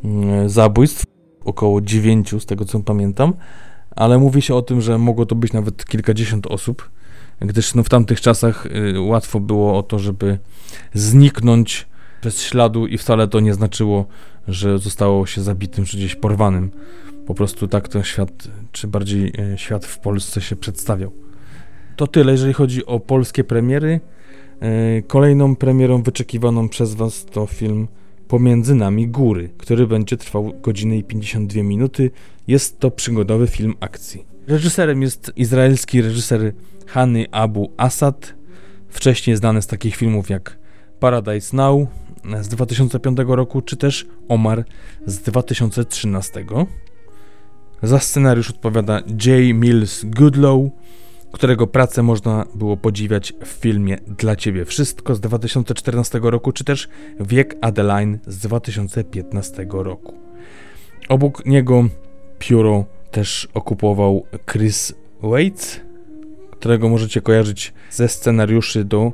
[0.04, 1.04] mm, zabójstw,
[1.44, 3.34] około dziewięciu z tego co pamiętam,
[3.96, 6.90] ale mówi się o tym, że mogło to być nawet kilkadziesiąt osób,
[7.40, 10.38] gdyż no, w tamtych czasach y, łatwo było o to, żeby
[10.94, 11.86] zniknąć
[12.22, 14.06] bez śladu i wcale to nie znaczyło,
[14.48, 16.70] że zostało się zabitym czy gdzieś porwanym.
[17.26, 21.12] Po prostu tak ten świat, czy bardziej e, świat w Polsce się przedstawiał.
[21.96, 24.00] To tyle, jeżeli chodzi o polskie premiery.
[24.60, 27.88] E, kolejną premierą wyczekiwaną przez Was to film
[28.28, 32.10] Pomiędzy nami góry, który będzie trwał godzinę i 52 minuty.
[32.48, 34.24] Jest to przygodowy film akcji.
[34.50, 36.52] Reżyserem jest izraelski reżyser
[36.86, 38.34] Hani Abu Asad,
[38.88, 40.58] wcześniej znany z takich filmów jak
[41.00, 41.88] Paradise Now,
[42.40, 44.64] z 2005 roku, czy też Omar
[45.06, 46.44] z 2013.
[47.82, 49.54] Za scenariusz odpowiada J.
[49.54, 50.70] Mills Goodlow,
[51.32, 56.88] którego pracę można było podziwiać w filmie Dla Ciebie Wszystko z 2014 roku, czy też
[57.20, 60.14] Wiek Adeline z 2015 roku.
[61.08, 61.84] Obok niego
[62.38, 64.92] pióro też okupował Chris
[65.22, 65.80] Waits,
[66.50, 69.12] którego możecie kojarzyć ze scenariuszy do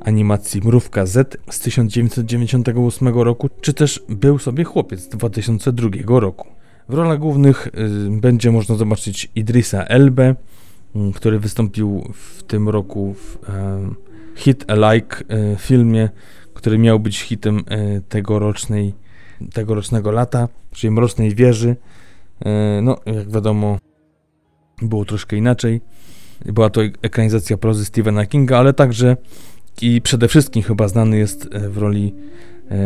[0.00, 6.48] animacji Mrówka Z z 1998 roku, czy też Był sobie chłopiec z 2002 roku.
[6.88, 7.70] W rolach głównych y,
[8.10, 14.06] będzie można zobaczyć Idrisa Elbe, y, który wystąpił w tym roku w y,
[14.36, 16.08] Hit Alike y, filmie,
[16.54, 18.94] który miał być hitem y, tegorocznej,
[19.52, 21.76] tegorocznego lata, czyli Mrocznej Wieży.
[22.40, 23.78] Y, no, jak wiadomo,
[24.82, 25.80] było troszkę inaczej.
[26.44, 29.16] Była to ekranizacja prozy Stephena Kinga, ale także
[29.82, 32.14] i przede wszystkim chyba znany jest e, w roli
[32.68, 32.76] e,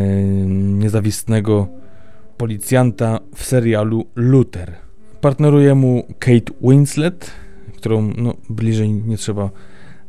[0.48, 1.68] niezawistnego
[2.36, 4.72] policjanta w serialu Luther.
[5.20, 7.30] Partneruje mu Kate Winslet,
[7.76, 9.50] którą no, bliżej nie trzeba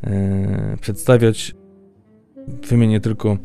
[0.04, 1.56] e, przedstawiać.
[2.69, 3.38] Wymienię tylko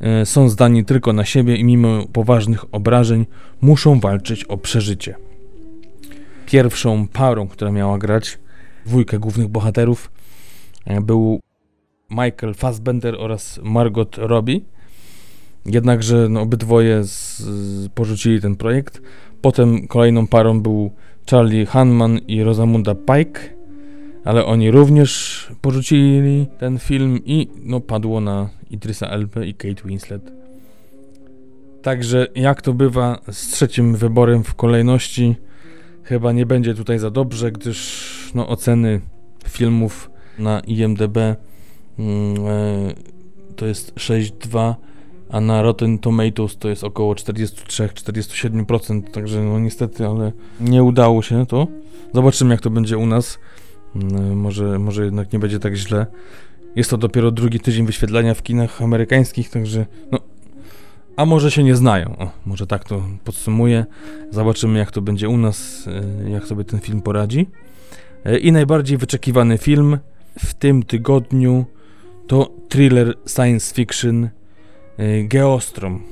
[0.00, 3.26] Yy, są zdani tylko na siebie i mimo poważnych obrażeń
[3.60, 5.14] muszą walczyć o przeżycie.
[6.46, 8.38] Pierwszą parą, która miała grać
[8.86, 10.10] dwójkę głównych bohaterów,
[11.02, 11.40] był
[12.10, 14.60] Michael Fassbender oraz Margot Robbie.
[15.66, 19.02] Jednakże no, obydwoje z, z, porzucili ten projekt.
[19.40, 20.90] Potem kolejną parą był
[21.30, 23.40] Charlie Hanman i Rosamunda Pike,
[24.24, 30.32] ale oni również porzucili ten film i no, padło na Idrisa Elbę i Kate Winslet.
[31.82, 35.36] Także jak to bywa z trzecim wyborem w kolejności,
[36.02, 39.00] chyba nie będzie tutaj za dobrze, gdyż no, oceny
[39.48, 41.18] filmów na IMDb
[43.56, 44.74] to jest 6,2,
[45.30, 51.46] a na Rotten Tomatoes to jest około 43-47%, także no niestety, ale nie udało się
[51.46, 51.66] to.
[52.14, 53.38] Zobaczymy jak to będzie u nas.
[53.94, 56.06] Mm, e, może, może jednak nie będzie tak źle.
[56.76, 60.18] Jest to dopiero drugi tydzień wyświetlania w kinach amerykańskich, także no,
[61.16, 62.16] a może się nie znają.
[62.18, 63.86] O, może tak to podsumuję.
[64.30, 65.88] Zobaczymy jak to będzie u nas,
[66.26, 67.46] e, jak sobie ten film poradzi.
[68.40, 69.98] I najbardziej wyczekiwany film
[70.38, 71.64] w tym tygodniu
[72.26, 74.30] to thriller science fiction y,
[75.28, 76.02] Geostrom,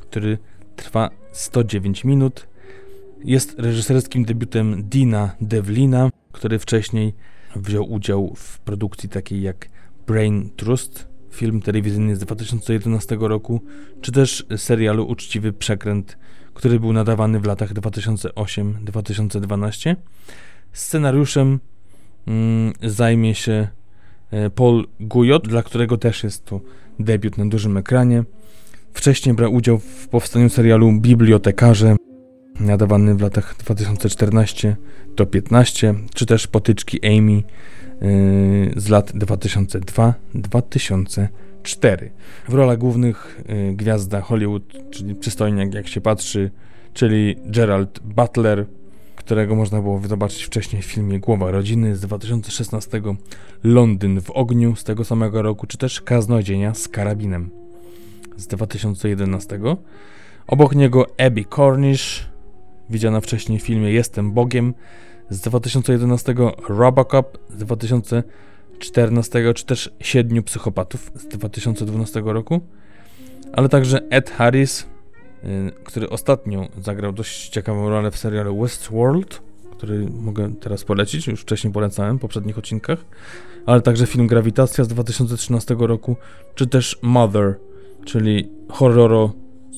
[0.00, 0.38] który
[0.76, 2.46] trwa 109 minut.
[3.24, 7.14] Jest reżyserskim debiutem Dina Devlina, który wcześniej
[7.56, 9.68] wziął udział w produkcji takiej jak
[10.06, 13.60] Brain Trust, film telewizyjny z 2011 roku,
[14.00, 16.18] czy też serialu Uczciwy Przekręt,
[16.54, 19.96] który był nadawany w latach 2008-2012.
[20.72, 21.60] Scenariuszem
[22.26, 23.68] mm, zajmie się
[24.54, 26.60] Paul Guyot, dla którego też jest to
[26.98, 28.24] debiut na dużym ekranie.
[28.92, 31.96] Wcześniej brał udział w powstaniu serialu Bibliotekarze,
[32.60, 34.76] nadawany w latach 2014
[35.16, 37.42] do 15, czy też Potyczki Amy yy,
[38.76, 42.08] z lat 2002-2004.
[42.48, 46.50] W rolach głównych yy, gwiazda Hollywood, czyli przystojniak jak się patrzy,
[46.92, 48.66] czyli Gerald Butler,
[49.24, 53.02] którego można było zobaczyć wcześniej w filmie Głowa Rodziny z 2016,
[53.64, 57.50] Londyn w ogniu z tego samego roku, czy też Kaznodzienia z karabinem
[58.36, 59.60] z 2011.
[60.46, 62.26] Obok niego Abby Cornish,
[62.90, 64.74] widziana wcześniej w filmie Jestem Bogiem
[65.30, 66.34] z 2011,
[66.68, 72.60] Robocop z 2014, czy też Siedmiu Psychopatów z 2012 roku,
[73.52, 74.86] ale także Ed Harris
[75.84, 81.72] który ostatnio zagrał dość ciekawą rolę w serialu Westworld, który mogę teraz polecić, już wcześniej
[81.72, 82.98] polecałem w poprzednich odcinkach,
[83.66, 86.16] ale także film Grawitacja z 2013 roku,
[86.54, 87.54] czy też Mother,
[88.04, 89.32] czyli horroro,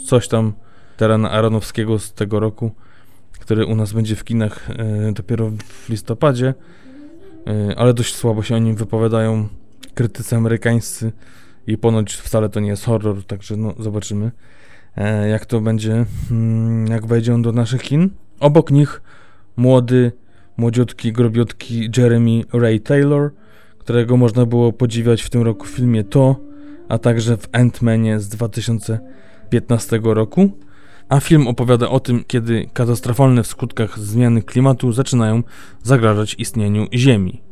[0.06, 0.52] coś tam
[0.96, 2.70] Terana Aronowskiego z tego roku,
[3.32, 4.70] który u nas będzie w kinach
[5.08, 6.54] y, dopiero w listopadzie,
[7.70, 9.48] y, ale dość słabo się o nim wypowiadają
[9.94, 11.12] krytycy amerykańscy
[11.66, 14.30] i ponoć wcale to nie jest horror, także no zobaczymy.
[14.96, 18.10] E, jak to będzie, mm, jak wejdzie on do naszych kin.
[18.40, 19.02] Obok nich
[19.56, 20.12] młody,
[20.56, 23.30] młodziutki, grobiutki Jeremy Ray Taylor,
[23.78, 26.36] którego można było podziwiać w tym roku w filmie To,
[26.88, 30.50] a także w Ant-Manie z 2015 roku.
[31.08, 35.42] A film opowiada o tym, kiedy katastrofalne w skutkach zmiany klimatu zaczynają
[35.82, 37.42] zagrażać istnieniu Ziemi.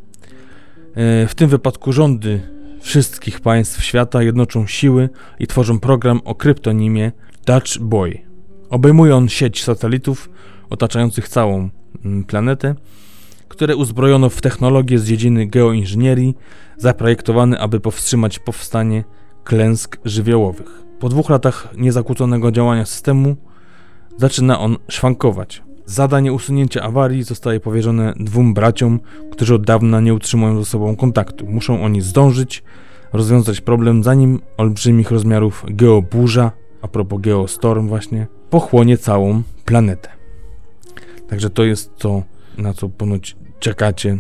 [0.95, 2.40] E, w tym wypadku rządy
[2.80, 7.12] wszystkich państw świata jednoczą siły i tworzą program o kryptonimie
[7.45, 8.18] Dutch Boy.
[8.70, 10.30] Obejmuje on sieć satelitów
[10.70, 11.70] otaczających całą
[12.05, 12.74] mm, planetę,
[13.49, 16.34] które uzbrojono w technologię z dziedziny geoinżynierii,
[16.76, 19.05] zaprojektowany, aby powstrzymać powstanie
[19.45, 20.84] klęsk żywiołowych.
[21.01, 23.36] Po dwóch latach niezakłóconego działania systemu
[24.16, 25.62] zaczyna on szwankować.
[25.86, 29.01] Zadanie usunięcia awarii zostaje powierzone dwóm braciom,
[29.32, 31.47] którzy od dawna nie utrzymują ze sobą kontaktu.
[31.47, 32.62] Muszą oni zdążyć
[33.12, 36.53] rozwiązać problem, zanim olbrzymich rozmiarów geoburza
[36.85, 40.09] a propos Geostorm właśnie, pochłonie całą planetę.
[41.28, 42.22] Także to jest to,
[42.59, 44.18] na co ponoć czekacie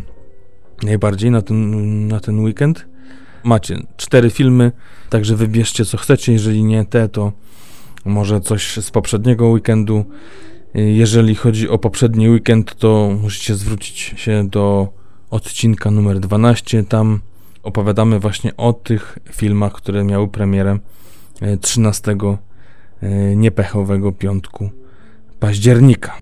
[0.82, 2.86] najbardziej na ten, na ten weekend.
[3.42, 4.72] Macie cztery filmy,
[5.10, 6.32] także wybierzcie co chcecie.
[6.32, 7.32] Jeżeli nie te, to
[8.04, 10.04] może coś z poprzedniego weekendu.
[10.74, 14.88] Jeżeli chodzi o poprzedni weekend, to musicie zwrócić się do
[15.30, 16.82] odcinka numer 12.
[16.84, 17.20] Tam
[17.62, 20.78] opowiadamy właśnie o tych filmach, które miały premierę
[21.60, 22.36] 13 e,
[23.36, 24.70] niepechowego piątku
[25.40, 26.18] października.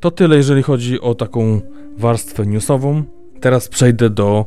[0.00, 1.60] To tyle, jeżeli chodzi o taką
[1.98, 3.02] warstwę newsową.
[3.40, 4.46] Teraz przejdę do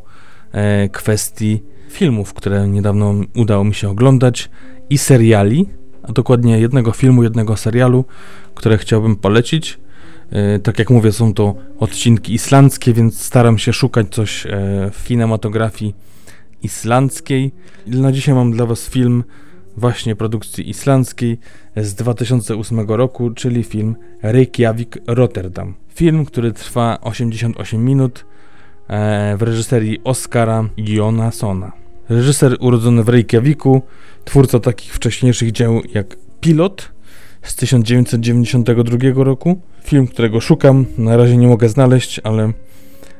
[0.51, 4.49] e, kwestii filmów, które niedawno udało mi się oglądać
[4.89, 5.69] i seriali,
[6.03, 8.05] a dokładnie jednego filmu, jednego serialu,
[8.55, 9.79] które chciałbym polecić.
[10.31, 14.49] E, tak jak mówię, są to odcinki islandzkie, więc staram się szukać coś e,
[14.93, 15.95] w kinematografii
[16.63, 17.51] islandzkiej.
[17.87, 19.23] Na dzisiaj mam dla Was film
[19.79, 21.39] właśnie produkcji islandzkiej
[21.75, 25.73] z 2008 roku, czyli film Reykjavik Rotterdam.
[25.95, 28.25] Film, który trwa 88 minut
[28.87, 31.71] e, w reżyserii Oskara Jonassona.
[32.09, 33.81] Reżyser urodzony w Reykjaviku,
[34.25, 36.91] twórca takich wcześniejszych dzieł jak Pilot
[37.41, 39.61] z 1992 roku.
[39.83, 42.53] Film, którego szukam, na razie nie mogę znaleźć, ale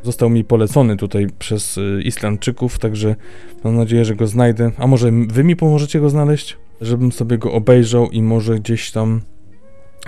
[0.03, 3.15] został mi polecony tutaj przez y, Islandczyków, także
[3.63, 4.71] mam nadzieję, że go znajdę.
[4.77, 6.57] A może wy mi pomożecie go znaleźć?
[6.81, 9.21] Żebym sobie go obejrzał i może gdzieś tam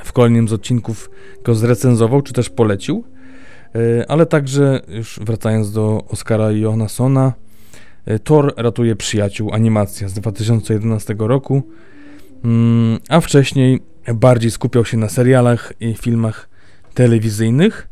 [0.03, 1.09] w kolejnym z odcinków
[1.43, 3.03] go zrecenzował, czy też polecił.
[3.75, 7.33] Y, ale także, już wracając do Oscara Johanssona,
[8.07, 11.63] y, Thor ratuje przyjaciół, animacja z 2011 roku,
[12.43, 13.79] mm, a wcześniej
[14.13, 16.49] bardziej skupiał się na serialach i filmach
[16.93, 17.90] telewizyjnych,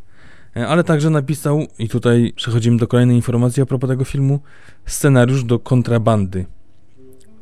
[0.68, 4.40] ale także napisał, i tutaj przechodzimy do kolejnej informacji a propos tego filmu,
[4.86, 6.46] scenariusz do kontrabandy,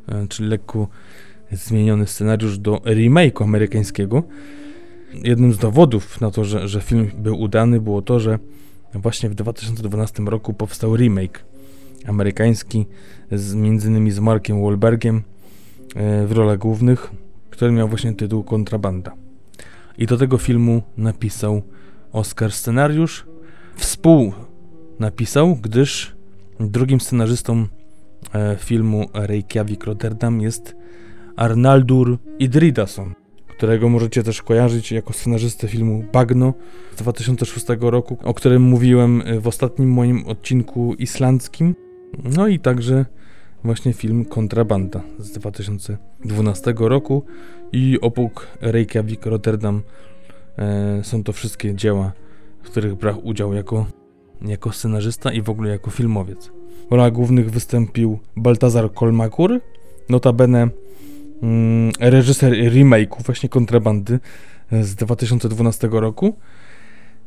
[0.08, 0.88] e, czyli lekko
[1.52, 4.22] zmieniony scenariusz do remake'u amerykańskiego.
[5.24, 8.38] Jednym z dowodów na to, że, że film był udany, było to, że
[8.94, 11.44] właśnie w 2012 roku powstał remake
[12.06, 12.86] amerykański,
[13.32, 15.22] z, między innymi z Markiem Wahlbergiem
[15.96, 17.10] e, w rolach głównych,
[17.50, 19.12] który miał właśnie tytuł Kontrabanda.
[19.98, 21.62] I do tego filmu napisał
[22.12, 23.26] Oscar scenariusz.
[23.76, 24.32] Współ
[24.98, 26.16] napisał, gdyż
[26.60, 27.66] drugim scenarzystą
[28.34, 30.76] e, filmu Reykjavik Rotterdam jest
[31.36, 33.14] Arnaldur Idridason,
[33.48, 36.54] którego możecie też kojarzyć jako scenarzystę filmu Bagno
[36.96, 41.74] z 2006 roku, o którym mówiłem w ostatnim moim odcinku islandzkim.
[42.24, 43.04] No i także
[43.64, 47.24] właśnie film Kontrabanda z 2012 roku
[47.72, 50.07] i obok Reykjavik Rotterdam e,
[51.02, 52.12] są to wszystkie dzieła,
[52.62, 53.86] w których brał udział jako,
[54.42, 56.50] jako scenarzysta i w ogóle jako filmowiec.
[56.88, 59.60] W rolach głównych wystąpił Baltazar Kolmakur,
[60.08, 60.68] notabene
[61.42, 64.20] mm, reżyser remake'u właśnie Kontrabandy
[64.72, 66.36] z 2012 roku,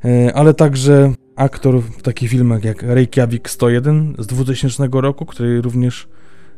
[0.05, 6.07] e, ale także aktor w takich filmach jak Reykjavik 101 z 2000 roku, który również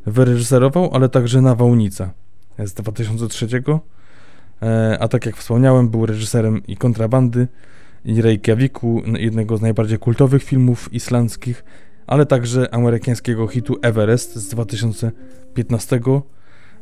[0.06, 2.12] wyreżyserował, ale także Nawałnica
[2.60, 3.48] z 2003.
[4.64, 7.48] E, a tak jak wspomniałem, był reżyserem i kontrabandy
[8.06, 11.64] i Reykjaviku, jednego z najbardziej kultowych filmów islandzkich,
[12.08, 16.00] ale także amerykańskiego hitu Everest z 2015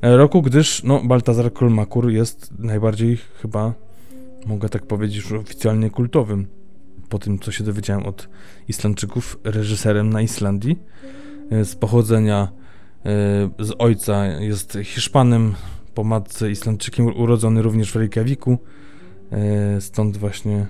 [0.02, 3.74] roku, gdyż no, Baltazar Kolmakur jest najbardziej chyba,
[4.46, 6.48] mogę tak powiedzieć, oficjalnie kultowym,
[7.10, 8.30] po tym co się dowiedziałem od
[8.68, 10.80] Islandczyków, reżyserem na Islandii,
[11.52, 12.48] e, z pochodzenia
[13.06, 15.54] E, z ojca jest Hiszpanem,
[15.94, 18.58] po matce Islandczykiem, urodzony również w Reykjaviku.
[19.32, 20.68] E, stąd właśnie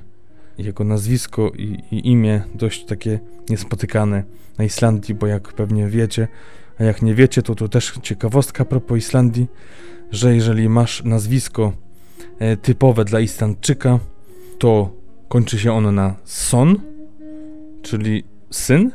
[0.57, 3.19] jego nazwisko i, i, imię dość takie
[3.49, 4.23] niespotykane
[4.57, 6.27] na Islandii, bo jak pewnie wiecie,
[6.79, 9.47] a jak nie wiecie, to to też ciekawostka a propos Islandii,
[10.11, 11.73] że jeżeli masz nazwisko
[12.39, 13.99] e, typowe dla Islandczyka,
[14.59, 14.91] to
[15.27, 16.79] kończy się ono na son,
[17.81, 18.91] czyli syn,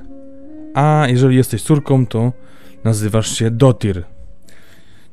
[0.74, 2.33] a jeżeli jesteś córką, to
[2.85, 4.16] nazywasz się Dotir.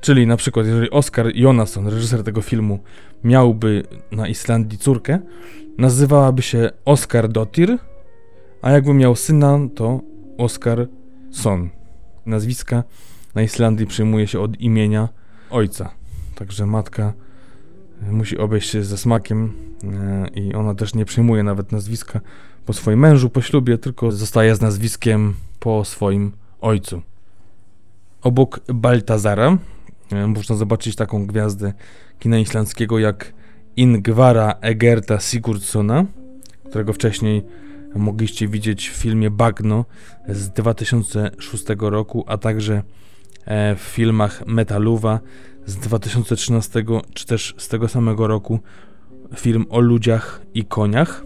[0.04, 2.80] Czyli na przykład, jeżeli Oscar Jonasson, reżyser tego filmu,
[3.24, 5.20] miałby na Islandii córkę,
[5.78, 7.78] nazywałaby się Oscar Dotir,
[8.62, 10.02] a jakby miał syna, to
[10.38, 10.88] Oscar
[11.32, 11.70] Son.
[12.26, 12.84] Nazwiska
[13.36, 15.10] na Islandii przyjmuje się od imienia
[15.50, 15.92] ojca.
[16.36, 17.14] Także matka
[18.02, 22.20] e, musi obejść się ze smakiem e, i ona też nie przyjmuje nawet nazwiska
[22.66, 26.32] po swoim mężu, po ślubie, tylko zostaje z nazwiskiem po swoim
[26.62, 27.02] ojcu.
[28.22, 29.58] Obok Baltazara
[30.28, 31.74] można zobaczyć taką gwiazdę
[32.20, 33.34] kina islandzkiego jak
[33.78, 36.06] Ingvara Egerta Sigurdssona,
[36.70, 37.44] którego wcześniej
[37.96, 39.86] mogliście widzieć w filmie Bagno
[40.28, 42.84] z 2006 roku, a także
[43.46, 45.20] e, w filmach Metaluwa
[45.66, 46.84] z 2013
[47.14, 48.60] czy też z tego samego roku
[49.36, 51.24] film o ludziach i koniach.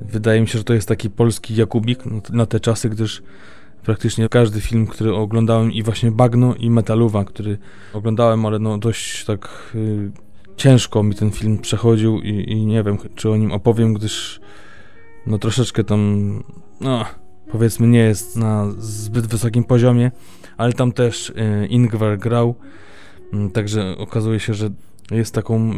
[0.00, 1.98] Wydaje mi się, że to jest taki polski Jakubik
[2.30, 3.22] na te czasy, gdyż
[3.82, 7.58] praktycznie każdy film, który oglądałem i właśnie Bagno i Metaluwa, który
[7.92, 10.10] oglądałem, ale no dość tak y,
[10.56, 14.40] ciężko mi ten film przechodził i, i, nie wiem, czy o nim opowiem, gdyż
[15.26, 16.42] no troszeczkę tam,
[16.80, 17.04] no
[17.52, 20.10] powiedzmy nie jest na zbyt wysokim poziomie,
[20.56, 22.54] ale tam też y, Ingvar grał,
[23.34, 24.70] y, także okazuje się, że
[25.10, 25.76] jest taką y,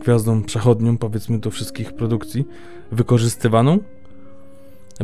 [0.00, 2.44] gwiazdą przechodnią, powiedzmy, do wszystkich produkcji
[2.92, 3.78] wykorzystywaną.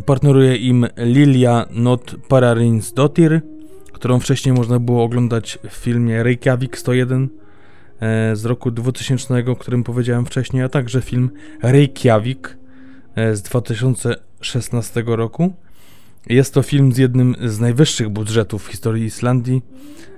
[0.07, 3.40] Partneruje im Lilia Not Pararinsdottir,
[3.92, 7.28] którą wcześniej można było oglądać w filmie Reykjavik 101
[8.01, 11.30] e, z roku 2000, o którym powiedziałem wcześniej, a także film
[11.62, 12.59] Reykjavik
[13.14, 15.55] e, z 2016 roku.
[16.26, 19.62] Jest to film z jednym z najwyższych budżetów w historii Islandii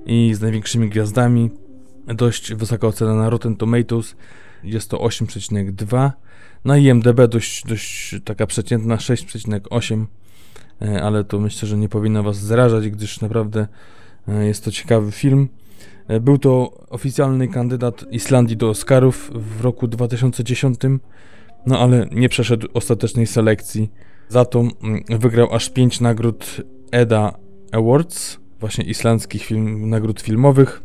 [0.07, 1.51] i z największymi gwiazdami.
[2.07, 4.16] Dość wysoka ocena na Rotten Tomatoes.
[4.64, 6.11] Jest to 8,2
[6.65, 10.05] na IMDB dość, dość taka przeciętna 6,8,
[10.83, 13.67] e, ale to myślę, że nie powinna Was zrażać, gdyż naprawdę
[14.29, 15.49] e, jest to ciekawy film.
[16.09, 20.81] E, był to oficjalny kandydat Islandii do Oscarów w roku 2010,
[21.67, 23.91] no ale nie przeszedł ostatecznej selekcji.
[24.29, 26.57] Za to mm, wygrał aż 5 nagród
[26.91, 27.39] EDA
[27.73, 30.83] Awards, właśnie islandzkich film, nagród filmowych,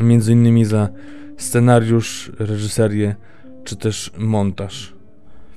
[0.00, 0.88] między innymi za
[1.36, 3.16] scenariusz, reżyserię
[3.66, 4.92] czy też montaż.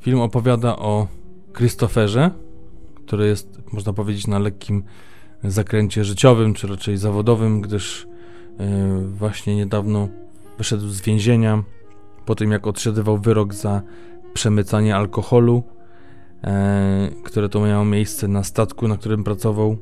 [0.02, 1.08] Film opowiada o
[1.58, 2.32] Christopherze,
[2.96, 4.84] który jest, można powiedzieć, na lekkim
[5.44, 8.08] zakręcie życiowym, czy raczej zawodowym, gdyż
[8.60, 10.10] yy, właśnie niedawno
[10.58, 11.64] wyszedł z więzienia
[12.26, 13.82] po tym, jak odsiadywał wyrok za
[14.34, 15.64] przemycanie alkoholu,
[16.44, 16.50] yy,
[17.24, 19.78] które to miało miejsce na statku, na którym pracował,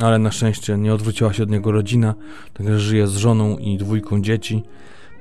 [0.00, 2.14] ale na szczęście nie odwróciła się od niego rodzina,
[2.54, 4.62] także żyje z żoną i dwójką dzieci.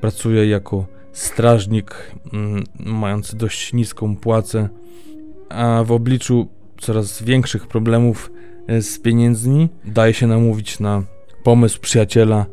[0.02, 4.70] Pracuje jako strażnik mm, mający dość niską płacę,
[5.50, 6.48] a w obliczu
[6.78, 8.32] coraz większych problemów
[8.68, 11.04] e, z pieniędzmi daje się namówić na
[11.44, 12.46] pomysł przyjaciela,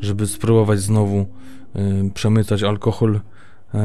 [0.00, 3.78] żeby spróbować znowu y, przemycać alkohol y,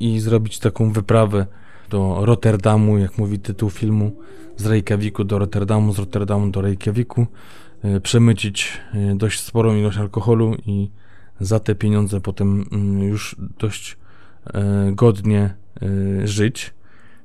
[0.00, 1.46] i zrobić taką wyprawę
[1.90, 4.12] do Rotterdamu, jak mówi tytuł filmu,
[4.56, 7.26] z Reykjaviku do Rotterdamu, z Rotterdamu do Reykjaviku,
[8.02, 8.80] przemycić
[9.14, 10.90] dość sporą ilość alkoholu i
[11.40, 13.96] za te pieniądze potem mm, już dość
[14.54, 15.54] e, godnie
[16.22, 16.74] e, żyć.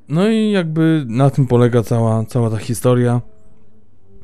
[0.09, 3.22] No i jakby na tym polega cała, cała ta historia.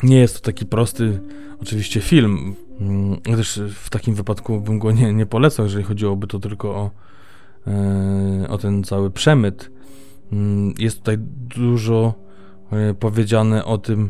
[0.04, 1.20] Nie jest to taki prosty,
[1.62, 2.56] oczywiście, film.
[2.82, 6.92] Mm, też w takim wypadku bym go nie, nie polecał, jeżeli chodziłoby to tylko o,
[7.68, 9.72] e, o ten cały przemyt.
[10.32, 11.18] Mm, jest tutaj
[11.58, 12.14] dużo
[13.00, 14.10] powiedziane o tym,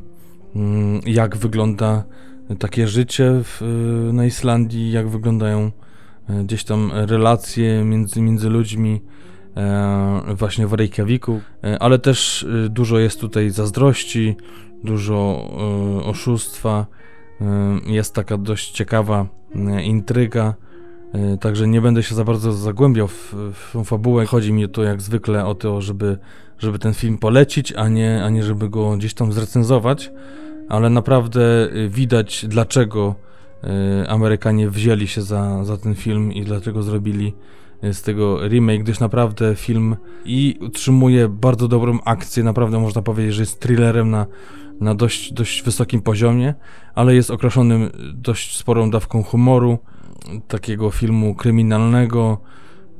[1.06, 2.04] jak wygląda
[2.56, 3.62] takie życie w,
[4.14, 5.72] na Islandii, jak wyglądają
[6.30, 9.02] e, gdzieś tam relacje między, między ludźmi
[9.58, 14.36] e, właśnie w Reykjaviku, e, ale też dużo jest tutaj zazdrości,
[14.84, 15.50] dużo
[16.04, 16.86] oszustwa,
[17.86, 19.28] jest taka dość ciekawa
[19.84, 20.54] intryga,
[21.40, 24.26] także nie będę się za bardzo zagłębiał w, w tą fabułę.
[24.26, 26.18] Chodzi mi to jak zwykle o to, żeby,
[26.60, 30.12] żeby ten film polecić, a nie, a nie żeby go gdzieś tam zrecenzować
[30.70, 33.16] ale naprawdę y, widać dlaczego
[34.04, 37.34] y, Amerykanie wzięli się za, za ten film i dlaczego zrobili
[37.84, 39.96] y, z tego remake, gdyż naprawdę film
[40.26, 44.26] i utrzymuje bardzo dobrą akcję, naprawdę można powiedzieć, że jest thrillerem na,
[44.82, 46.54] na dość, dość wysokim poziomie,
[46.96, 49.78] ale jest okraszonym dość sporą dawką humoru,
[50.48, 52.42] takiego filmu kryminalnego,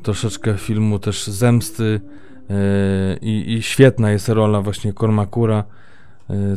[0.04, 2.02] troszeczkę filmu też zemsty
[2.50, 2.56] yy,
[3.22, 5.87] i, świetna jest rola właśnie Cormacura, E,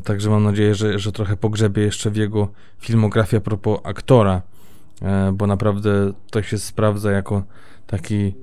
[0.05, 2.49] także mam nadzieję, że, że trochę pogrzebie jeszcze w jego
[2.79, 4.43] filmografii a propos aktora,
[5.03, 7.43] e, bo naprawdę to się sprawdza jako
[7.87, 8.35] taki,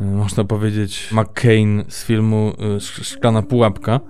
[0.00, 4.00] e, można powiedzieć, McCain z filmu Szklana Pułapka.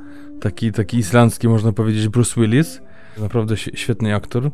[0.41, 2.81] Taki, taki islandzki, można powiedzieć, Bruce Willis.
[3.19, 4.51] Naprawdę świetny aktor.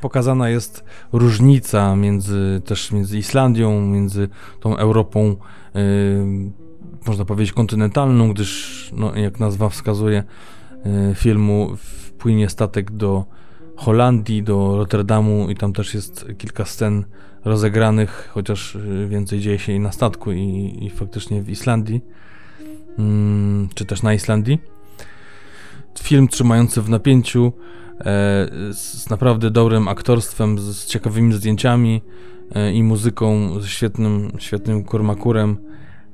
[0.00, 4.28] Pokazana jest różnica między też między Islandią, między
[4.60, 5.36] tą Europą,
[5.74, 5.80] yy,
[7.06, 10.57] można powiedzieć, kontynentalną, gdyż, no, jak nazwa wskazuje, E,
[11.14, 13.24] filmu wpłynie statek do
[13.76, 17.04] Holandii, do Rotterdamu i tam też jest kilka scen
[17.44, 22.00] rozegranych, chociaż e, więcej dzieje się i na statku i, i faktycznie w Islandii,
[22.98, 24.58] mm, czy też na Islandii.
[26.00, 27.52] Film trzymający w napięciu,
[28.00, 28.02] e,
[28.72, 32.02] z naprawdę dobrym aktorstwem, z, ciekawymi zdjęciami
[32.54, 35.56] e, i muzyką, ze świetnym, świetnym kurmakurem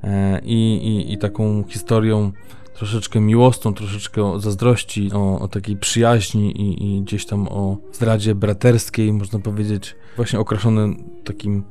[0.04, 2.32] e, i, i, i taką historią
[2.74, 9.12] troszeczkę miłosną, troszeczkę zazdrości, o, o takiej przyjaźni i, i, gdzieś tam o zdradzie braterskiej,
[9.12, 10.94] można powiedzieć, właśnie okraszone
[11.24, 11.64] takim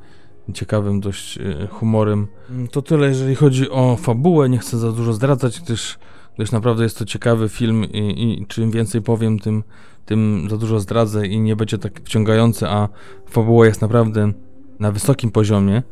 [0.54, 2.26] ciekawym dość e, humorem.
[2.70, 5.98] To tyle, jeżeli chodzi o fabułę, nie chcę za dużo zdradzać, gdyż
[6.36, 9.62] gdyż naprawdę jest to ciekawy film i, i czym więcej powiem, tym,
[10.06, 12.88] tym za dużo zdradzę i nie będzie tak wciągający, a
[13.30, 14.32] fabuła jest naprawdę
[14.78, 15.82] na wysokim poziomie.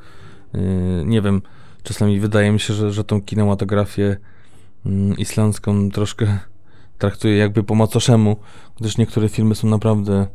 [0.54, 0.60] Yy,
[1.04, 1.42] nie wiem,
[1.82, 4.16] czasami wydaje mi się, że, że tą kinematografię
[5.18, 6.38] islandzką troszkę
[6.98, 8.36] traktuję jakby po macoszemu,
[8.80, 10.26] gdyż niektóre filmy są naprawdę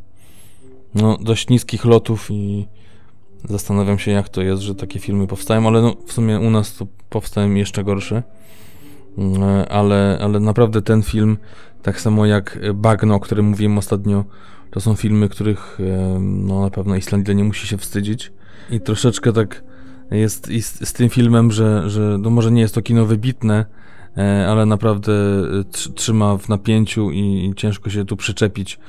[0.95, 2.68] no, dość niskich lotów i
[3.43, 6.76] zastanawiam się jak to jest, że takie filmy powstają, ale no, w sumie u nas
[6.76, 8.24] to powstają jeszcze gorsze.
[9.18, 11.38] Yy, ale, ale naprawdę ten film,
[11.82, 14.26] tak samo jak Bagno, o którym mówiłem ostatnio,
[14.72, 15.80] to są filmy, których
[16.20, 18.32] no, na pewno Islandia nie musi się wstydzić.
[18.70, 19.64] I troszeczkę tak
[20.12, 23.66] jest, jest z tym filmem, że, że no może nie jest to kino wybitne,
[24.47, 28.80] ale naprawdę e, trzyma w napięciu i, ciężko się tu przyczepić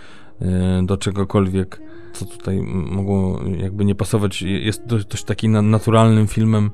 [0.40, 1.80] e, do czegokolwiek,
[2.12, 2.60] co tutaj
[2.90, 4.42] mogło jakby nie pasować.
[4.42, 6.70] Jest dość, dość taki naturalnym filmem.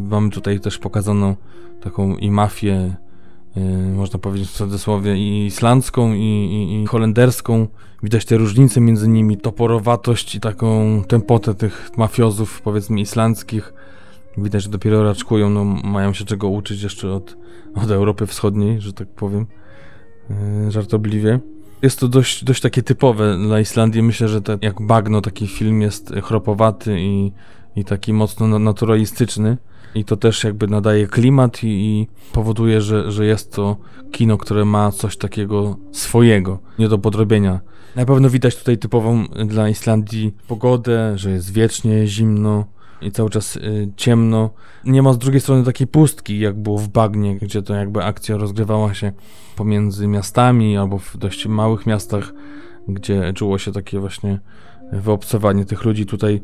[0.00, 1.36] Mamy tutaj też pokazaną
[1.80, 2.96] taką i mafię,
[3.94, 7.68] można powiedzieć w cudzysłowie, i islandzką, i, i, i, holenderską.
[8.02, 13.72] Widać te różnice między nimi, toporowatość i taką tempotę tych mafiozów, powiedzmy, islandzkich.
[14.38, 17.36] Widać, że dopiero raczkują, no mają się czego uczyć jeszcze od,
[17.74, 19.46] od Europy Wschodniej, że tak powiem,
[20.30, 21.40] yy, żartobliwie.
[21.82, 24.02] Jest to dość, dość takie typowe dla Islandii.
[24.02, 27.32] Myślę, że te, jak bagno taki film jest chropowaty i,
[27.76, 29.56] i taki mocno naturalistyczny
[29.94, 33.76] i to też jakby nadaje klimat i, i, powoduje, że, że jest to
[34.12, 37.60] kino, które ma coś takiego swojego, nie do podrobienia.
[37.96, 42.64] Na pewno widać tutaj typową dla Islandii pogodę, że jest wiecznie zimno
[43.04, 44.50] i cały czas y, ciemno.
[44.84, 48.36] Nie ma z drugiej strony takiej pustki, jak było w Bagnie, gdzie to jakby akcja
[48.36, 49.12] rozgrywała się
[49.56, 52.32] pomiędzy miastami albo w dość małych miastach,
[52.88, 54.40] gdzie czuło się takie właśnie
[54.92, 56.06] wyobcowanie tych ludzi.
[56.06, 56.40] Tutaj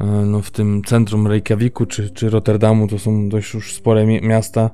[0.00, 4.70] E, no, w tym centrum Reykjaviku czy, czy Rotterdamu, to są dość już spore miasta,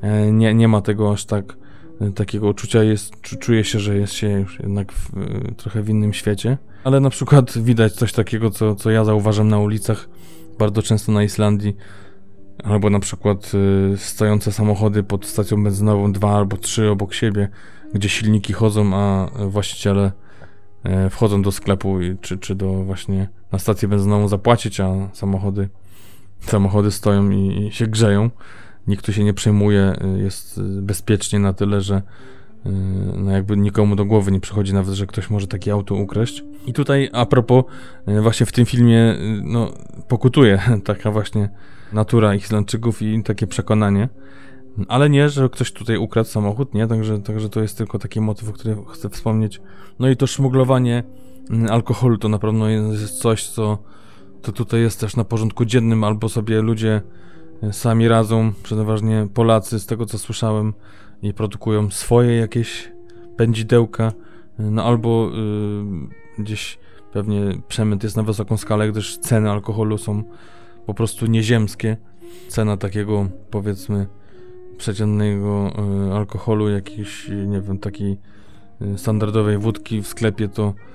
[0.00, 1.56] e, nie, nie ma tego aż tak
[2.00, 5.10] e, takiego uczucia, jest, czuje się, że jest się już jednak w,
[5.56, 6.58] trochę w innym świecie.
[6.84, 10.08] Ale na przykład widać coś takiego, co, co ja zauważam na ulicach
[10.58, 11.76] bardzo często na Islandii,
[12.64, 13.52] albo na przykład
[13.94, 17.48] y, stojące samochody pod stacją benzynową, dwa albo trzy obok siebie,
[17.94, 20.12] gdzie silniki chodzą, a właściciele
[20.84, 25.68] E, wchodzą do sklepu czy, czy do właśnie na stację benzynową zapłacić, a samochody,
[26.40, 28.30] samochody stoją i, i się grzeją.
[28.86, 32.02] Nikt tu się nie przejmuje, e, jest bezpiecznie na tyle, że
[33.16, 36.44] no jakby nikomu do głowy nie przychodzi nawet, że ktoś może takie auto ukraść.
[36.66, 37.64] I tutaj a propos,
[38.22, 39.72] właśnie w tym filmie no,
[40.08, 41.48] pokutuje taka właśnie
[41.92, 44.08] natura Islandczyków i takie przekonanie,
[44.88, 46.86] ale nie, że ktoś tutaj ukradł samochód, nie?
[46.86, 49.60] Także, także to jest tylko taki motyw, o którym chcę wspomnieć.
[49.98, 51.02] No i to szmuglowanie
[51.70, 53.78] alkoholu to na pewno jest coś, co
[54.42, 57.02] to tutaj jest też na porządku dziennym, albo sobie ludzie
[57.72, 60.72] sami radzą, przeważnie Polacy, z tego co słyszałem,
[61.22, 62.92] i produkują swoje jakieś
[63.36, 64.12] pędzidełka,
[64.58, 66.78] no albo yy, gdzieś
[67.12, 70.22] pewnie przemyt jest na wysoką skalę, gdyż ceny alkoholu są
[70.86, 71.96] po prostu nieziemskie.
[72.48, 74.06] Cena takiego, powiedzmy,
[74.76, 75.72] przeciętnego
[76.08, 78.18] y, alkoholu, jakiejś, nie wiem, takiej
[78.82, 80.93] y, standardowej wódki w sklepie, to y,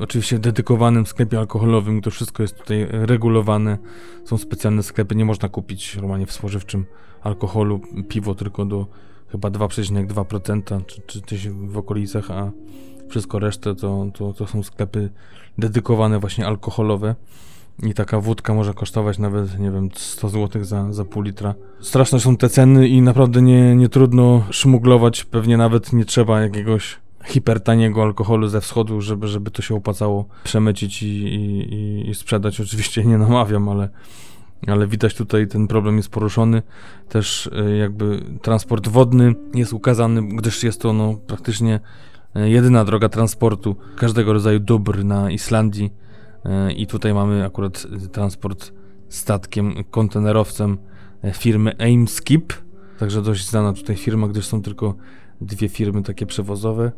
[0.00, 3.78] oczywiście w dedykowanym sklepie alkoholowym, to wszystko jest tutaj regulowane.
[4.24, 6.86] Są specjalne sklepy, nie można kupić normalnie w spożywczym
[7.22, 8.86] alkoholu, piwo tylko do
[9.28, 12.50] chyba 2,2% czy, czy coś w okolicach, a
[13.08, 15.10] wszystko resztę to, to, to są sklepy
[15.58, 17.14] dedykowane właśnie alkoholowe.
[17.82, 21.54] I taka wódka może kosztować nawet, nie wiem, 100 zł za, za pół litra.
[21.80, 25.24] Straszne są te ceny i naprawdę nie, nie trudno szmuglować.
[25.24, 31.02] Pewnie nawet nie trzeba jakiegoś hipertaniego alkoholu ze wschodu, żeby, żeby to się opłacało przemycić
[31.02, 32.60] i, i, i sprzedać.
[32.60, 33.88] Oczywiście nie namawiam, ale,
[34.66, 36.62] ale widać tutaj ten problem jest poruszony.
[37.08, 41.80] Też e, jakby transport wodny jest ukazany, gdyż jest to no, praktycznie
[42.34, 45.90] e, jedyna droga transportu każdego rodzaju dóbr na Islandii
[46.44, 48.72] E, I tutaj mamy akurat transport
[49.08, 50.78] statkiem, kontenerowcem
[51.32, 52.52] firmy Aimskip.
[52.98, 54.94] Także dość znana tutaj firma, gdyż są tylko
[55.40, 56.92] dwie firmy takie przewozowe.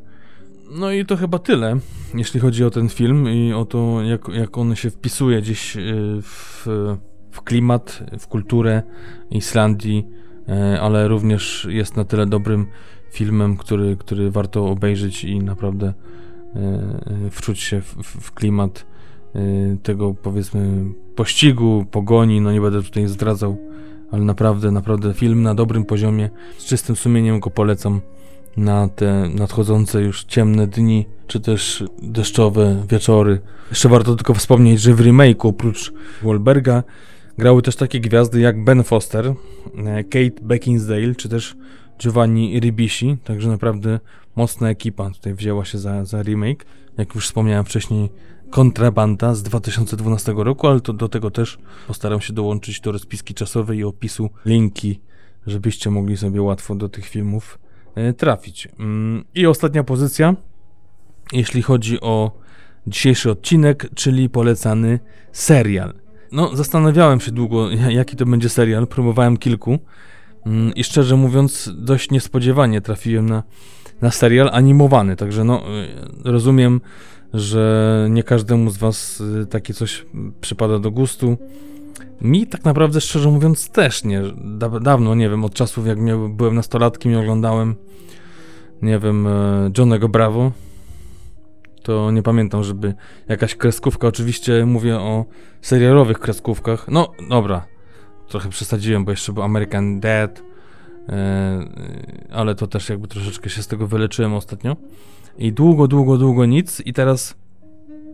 [0.79, 1.77] No i to chyba tyle,
[2.15, 5.81] jeśli chodzi o ten film i o to, jak, jak on się wpisuje gdzieś e,
[6.23, 6.67] w,
[7.31, 8.83] w klimat, w kulturę
[9.31, 10.07] Islandii,
[10.81, 12.67] ale również jest na tyle dobrym
[13.11, 15.93] filmem, który, który warto obejrzeć i naprawdę
[17.31, 18.87] wczuć się w, w klimat
[19.37, 20.85] Y, tego powiedzmy
[21.17, 23.57] pościgu, pogoni, no nie będę tutaj zdradzał,
[24.11, 28.01] ale naprawdę, naprawdę film na dobrym poziomie, z czystym sumieniem go polecam
[28.57, 33.41] na te nadchodzące już ciemne dni, czy też deszczowe wieczory.
[33.71, 35.93] Jeszcze warto tylko wspomnieć, że w remake'u oprócz
[36.23, 36.83] Wahlberga
[37.39, 41.57] grały też takie gwiazdy jak Ben Foster, e, Kate Beckinsale, czy też
[41.99, 44.01] Giovanni Ribisi, także naprawdę
[44.37, 46.67] mocna ekipa tutaj wzięła się za, za remake.
[46.99, 48.11] Jak już wspomniałem wcześniej,
[48.51, 53.79] Kontrabanda z 2012 roku, ale to do tego też postaram się dołączyć do rozpiski czasowej
[53.79, 55.01] i opisu linki,
[55.47, 57.59] żebyście mogli sobie łatwo do tych filmów
[58.17, 58.69] trafić.
[58.79, 60.35] Mm, I ostatnia pozycja,
[61.33, 62.31] jeśli chodzi o
[62.87, 65.01] dzisiejszy odcinek, czyli polecany
[65.33, 65.95] serial.
[66.33, 67.71] No, zastanawiałem się długo,
[68.01, 69.79] jaki to będzie serial, próbowałem kilku
[70.47, 73.43] mm, i szczerze mówiąc, dość niespodziewanie trafiłem na,
[74.01, 76.81] na serial animowany, także no, y, rozumiem,
[77.35, 80.07] że nie każdemu z Was y, takie coś
[80.41, 81.37] przypada do gustu.
[82.23, 84.23] Mi tak naprawdę, szczerze mówiąc, też nie.
[84.37, 85.99] Da dawno, nie wiem, od czasów jak
[86.31, 87.75] byłem nastolatkiem i oglądałem,
[88.83, 90.53] nie wiem, e, Johnego Bravo,
[91.83, 92.95] to nie pamiętam, żeby
[93.29, 95.25] jakaś kreskówka, oczywiście mówię o
[95.63, 96.89] serialowych kreskówkach.
[96.89, 97.67] No, dobra,
[98.29, 100.43] trochę przesadziłem, bo jeszcze był American Dad,
[101.09, 101.59] e,
[102.33, 104.77] ale to też jakby troszeczkę się z tego wyleczyłem ostatnio.
[105.39, 107.42] I długo, długo, długo nic i teraz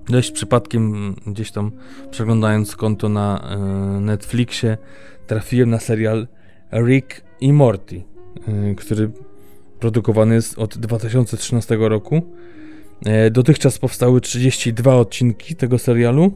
[0.09, 1.73] dość przypadkiem gdzieś tam
[2.11, 3.59] przeglądając konto na e,
[4.01, 4.79] Netflixie
[5.27, 6.27] trafiłem na serial
[6.73, 8.03] Rick i Morty,
[8.49, 9.11] e, który
[9.81, 12.23] produkowany jest od 2013 roku.
[13.05, 16.33] E, dotychczas powstały 32 odcinki tego serialu,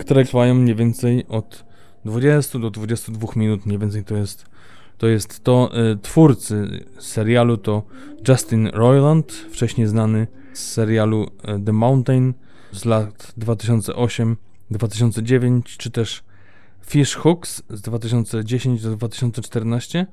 [0.00, 1.64] które trwają mniej więcej od
[2.04, 4.46] 20 do 22 minut, mniej więcej to jest
[4.98, 5.70] to jest to
[6.02, 7.82] twórcy serialu to
[8.28, 11.30] Justin Roiland, wcześniej znany z serialu
[11.66, 12.34] The Mountain
[12.76, 16.22] z lat 2008-2009, czy też
[16.86, 20.06] Fish Hooks z 2010 do 2014,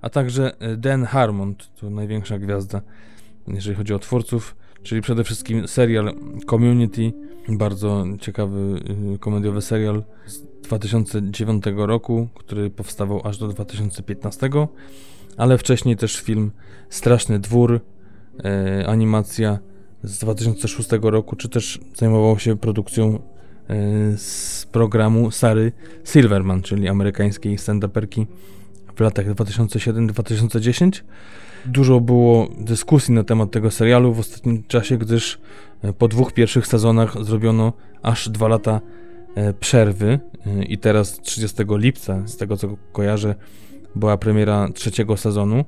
[0.00, 2.80] a także y, Dan Harmon, to największa gwiazda,
[3.48, 6.14] jeżeli chodzi o twórców, czyli przede wszystkim serial
[6.50, 7.12] Community,
[7.48, 8.80] bardzo ciekawy
[9.20, 14.50] komediowy serial z 2009 roku, który powstawał aż do 2015,
[15.36, 16.50] ale wcześniej też film
[16.90, 17.80] Straszny Dwór,
[18.44, 19.58] e, animacja
[20.02, 23.18] z 2006 roku, czy też zajmował się produkcją e,
[24.16, 25.72] z programu Sary
[26.04, 28.26] Silverman, czyli amerykańskiej stand-uperki
[28.96, 31.02] w latach 2007-2010.
[31.66, 35.38] Dużo było dyskusji na temat tego serialu w ostatnim czasie, gdyż
[35.82, 37.72] e, po dwóch pierwszych sezonach zrobiono
[38.02, 38.80] aż dwa lata
[39.34, 40.20] E, przerwy
[40.68, 43.34] i teraz 30 lipca, z tego co kojarzę,
[43.96, 45.64] była premiera trzeciego sezonu.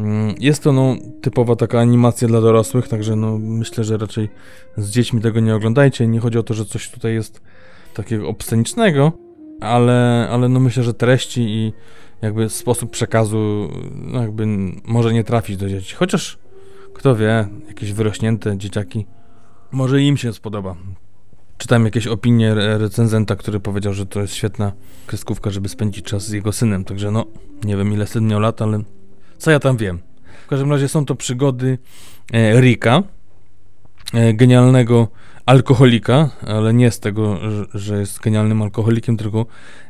[0.00, 4.28] Mm, jest to no, typowa taka animacja dla dorosłych, także no, myślę, że raczej
[4.76, 6.06] z dziećmi tego nie oglądajcie.
[6.06, 7.40] Nie chodzi o to, że coś tutaj jest
[7.94, 9.12] takiego obscenicznego,
[9.60, 11.72] ale, ale no myślę, że treści i
[12.22, 14.46] jakby sposób przekazu no jakby
[14.84, 15.94] może nie trafić do dzieci.
[15.94, 16.38] Chociaż
[16.94, 19.06] kto wie, jakieś wyrośnięte dzieciaki,
[19.72, 20.76] może im się spodoba.
[21.58, 24.72] Czytałem jakieś opinie recenzenta, który powiedział, że to jest świetna
[25.06, 26.84] kreskówka, żeby spędzić czas z jego synem.
[26.84, 27.26] Także no,
[27.64, 28.82] nie wiem ile syn miał lat, ale
[29.40, 29.98] co ja tam wiem.
[30.44, 31.78] W każdym razie są to przygody
[32.32, 33.02] e, Rika,
[34.14, 35.08] e, genialnego
[35.46, 37.38] alkoholika, ale nie z tego,
[37.74, 39.46] że, jest genialnym alkoholikiem, tylko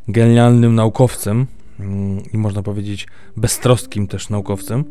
[0.08, 1.46] genialnym naukowcem
[1.80, 4.84] mm, i można powiedzieć beztroskim też naukowcem,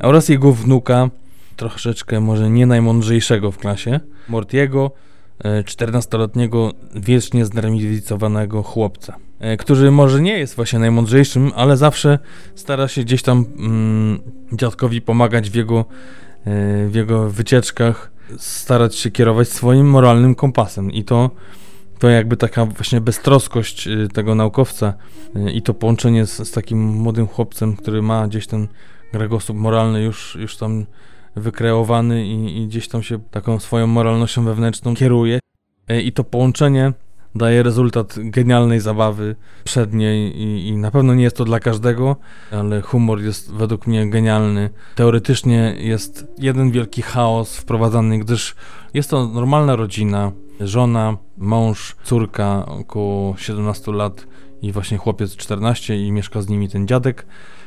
[0.00, 1.10] oraz jego wnuka,
[1.56, 4.90] troszeczkę może nie najmądrzejszego w klasie, Mortiego,
[5.44, 12.18] 14-letniego, wiecznie znerwicowanego chłopca, e, który może nie jest właśnie najmądrzejszym, ale zawsze
[12.54, 14.18] stara się gdzieś tam mm,
[14.52, 15.84] dziadkowi pomagać w jego, e,
[16.88, 20.90] w jego wycieczkach, starać się kierować swoim moralnym kompasem.
[20.90, 21.30] I to
[21.98, 24.94] to jakby taka właśnie beztroskość e, tego naukowca
[25.54, 28.68] i to połączenie z, z takim młodym chłopcem, który ma gdzieś ten
[29.12, 30.86] kręgosłup moralny już, już tam
[31.36, 35.38] wykreowany i, i gdzieś tam się taką swoją moralnością wewnętrzną kieruje.
[35.88, 36.92] E, I to połączenie
[37.34, 42.16] daje rezultat genialnej zabawy przedniej i, i na pewno nie jest to dla każdego,
[42.50, 44.70] ale humor jest według mnie genialny.
[44.94, 48.54] Teoretycznie jest jeden wielki chaos wprowadzany, gdyż
[48.94, 54.26] jest to normalna rodzina, żona, mąż, córka około 17 lat
[54.62, 57.26] i właśnie chłopiec 14 i mieszka z nimi ten dziadek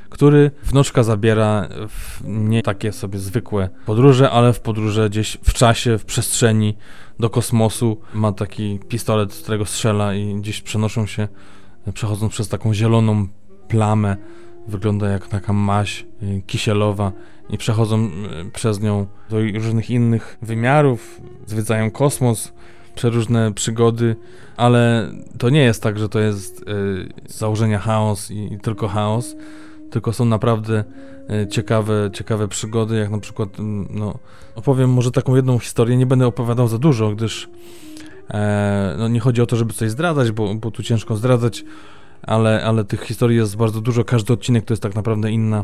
[0.09, 5.97] który wnuczka zabiera w nie takie sobie zwykłe podróże, ale w podróże gdzieś w czasie,
[5.97, 6.75] w przestrzeni,
[7.19, 7.97] do kosmosu.
[8.13, 11.27] Ma taki pistolet, z którego strzela i gdzieś przenoszą się,
[11.93, 13.27] przechodząc przez taką zieloną
[13.67, 14.17] plamę,
[14.67, 17.11] wygląda jak taka maś y, kisielowa
[17.49, 18.09] i przechodzą y,
[18.53, 22.53] przez nią do różnych innych wymiarów, zwiedzają kosmos,
[22.95, 24.15] przeróżne przygody,
[24.57, 26.63] ale to nie jest tak, że to jest y,
[27.27, 29.35] z założenia chaos i, i tylko chaos,
[29.89, 30.83] tylko są naprawdę
[31.29, 34.19] e, ciekawe, ciekawe przygody, jak na przykład, mm, no,
[34.55, 37.49] opowiem może taką jedną historię, nie będę opowiadał za dużo, gdyż
[38.29, 41.63] e, no, nie chodzi o to, żeby coś zdradzać, bo, bo tu ciężko zdradzać,
[42.21, 45.63] ale, ale tych historii jest bardzo dużo, każdy odcinek to jest tak naprawdę inna,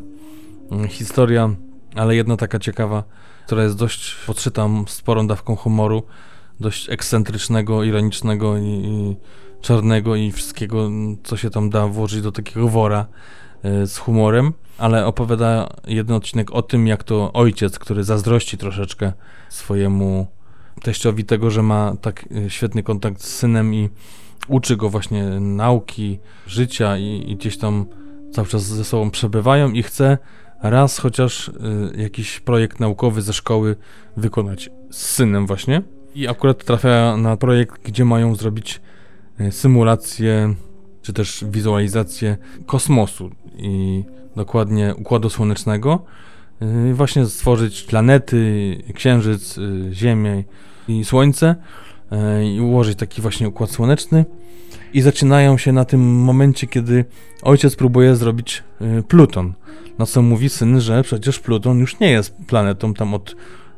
[0.71, 1.55] mm, historia,
[1.95, 3.03] ale jedna taka ciekawa,
[3.45, 6.03] która jest dość podszyta sporą dawką humoru,
[6.59, 9.15] dość ekscentrycznego, ironicznego i, i
[9.61, 10.89] czarnego i wszystkiego,
[11.23, 13.05] co się tam da włożyć do takiego wora
[13.85, 19.13] z humorem, ale opowiada jeden odcinek o tym, jak to ojciec, który zazdrości troszeczkę
[19.49, 20.27] swojemu
[20.81, 23.89] teściowi tego, że ma tak y, świetny kontakt z synem i
[24.47, 27.85] uczy go właśnie nauki, życia i, i gdzieś tam
[28.31, 30.17] cały czas ze sobą przebywają i chce
[30.61, 31.53] raz chociaż y,
[32.01, 33.75] jakiś projekt naukowy ze szkoły
[34.17, 35.81] wykonać z synem właśnie.
[36.15, 38.81] I akurat trafia na projekt, gdzie mają zrobić
[39.51, 40.55] symulację
[41.01, 44.03] czy też wizualizację kosmosu i
[44.35, 45.99] dokładnie Układu Słonecznego.
[46.89, 50.43] Y, właśnie stworzyć planety, Księżyc, y, Ziemię
[50.87, 51.55] i Słońce
[52.11, 54.25] y, i ułożyć taki właśnie Układ Słoneczny.
[54.93, 57.05] I zaczynają się na tym momencie, kiedy
[57.41, 58.63] ojciec próbuje zrobić
[59.07, 59.53] Pluton.
[59.97, 63.35] Na co mówi syn, że przecież Pluton już nie jest planetą tam od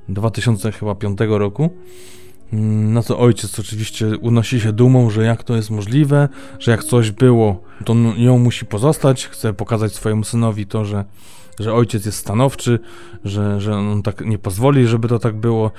[0.09, 1.69] 2005 roku.
[2.53, 6.29] Mm, na co ojciec oczywiście unosi się dumą, że jak to jest możliwe,
[6.59, 9.27] że jak coś było, to ją musi pozostać.
[9.27, 11.05] Chce pokazać swojemu synowi to, że,
[11.59, 12.79] że ojciec jest stanowczy,
[13.25, 15.71] że, że on tak nie pozwoli, żeby to tak było.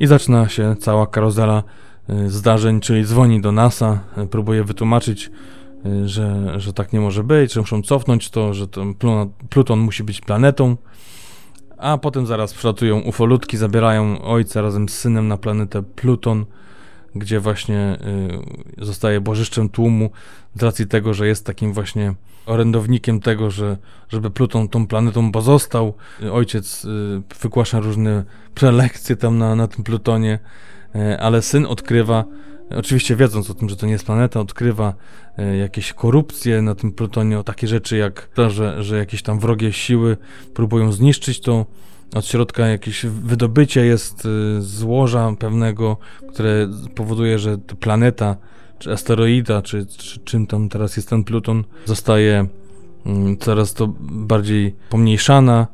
[0.00, 1.62] I zaczyna się cała karuzela
[2.10, 5.30] y, zdarzeń, czyli dzwoni do NASA, y, próbuje wytłumaczyć,
[5.86, 8.84] y, że, że tak nie może być, że muszą cofnąć to, że to
[9.50, 10.76] Pluton musi być planetą
[11.82, 16.46] a potem zaraz przylatują ufolutki, zabierają ojca razem z synem na planetę Pluton,
[17.14, 17.98] gdzie właśnie
[18.78, 20.10] y, zostaje bożyszczem tłumu
[20.54, 22.14] z racji tego, że jest takim właśnie
[22.46, 23.76] orędownikiem tego, że
[24.08, 25.94] żeby Pluton tą planetą pozostał.
[26.32, 26.88] Ojciec y,
[27.42, 28.24] wygłasza różne
[28.54, 30.38] prelekcje tam na, na tym Plutonie,
[30.96, 32.24] y, ale syn odkrywa
[32.76, 34.94] Oczywiście wiedząc o tym, że to nie jest planeta, odkrywa
[35.38, 39.40] e, jakieś korupcje na tym Plutonie, o takie rzeczy jak to, że, że jakieś tam
[39.40, 40.16] wrogie siły
[40.54, 41.66] próbują zniszczyć to.
[42.14, 45.96] Od środka jakieś wydobycie jest e, złoża pewnego,
[46.32, 48.36] które powoduje, że planeta,
[48.78, 52.46] czy asteroida, czy, czy czym tam teraz jest ten Pluton, zostaje
[53.06, 55.66] mm, coraz to bardziej pomniejszana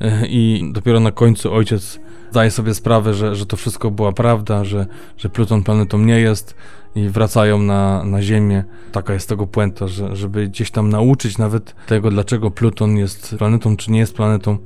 [0.00, 2.00] e, i dopiero na końcu ojciec
[2.30, 6.54] zdaje sobie sprawę, że, że to wszystko była prawda, że, że Pluton planetą nie jest
[6.94, 8.64] i wracają na, na Ziemię.
[8.92, 13.76] Taka jest tego puenta, że, żeby gdzieś tam nauczyć nawet tego, dlaczego Pluton jest planetą,
[13.76, 14.58] czy nie jest planetą.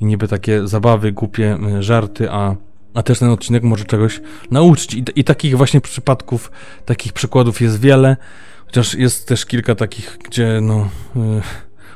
[0.00, 2.56] I niby takie zabawy, głupie y, żarty, a,
[2.94, 4.94] a też ten odcinek może czegoś nauczyć.
[4.94, 6.50] I, I takich właśnie przypadków,
[6.84, 8.16] takich przykładów jest wiele,
[8.66, 10.88] chociaż jest też kilka takich, gdzie no...
[11.16, 11.42] Yy,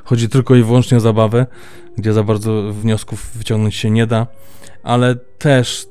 [0.07, 1.47] chodzi tylko i wyłącznie o zabawę,
[1.99, 4.27] gdzie za bardzo wniosków wyciągnąć się nie da
[4.87, 5.87] ale też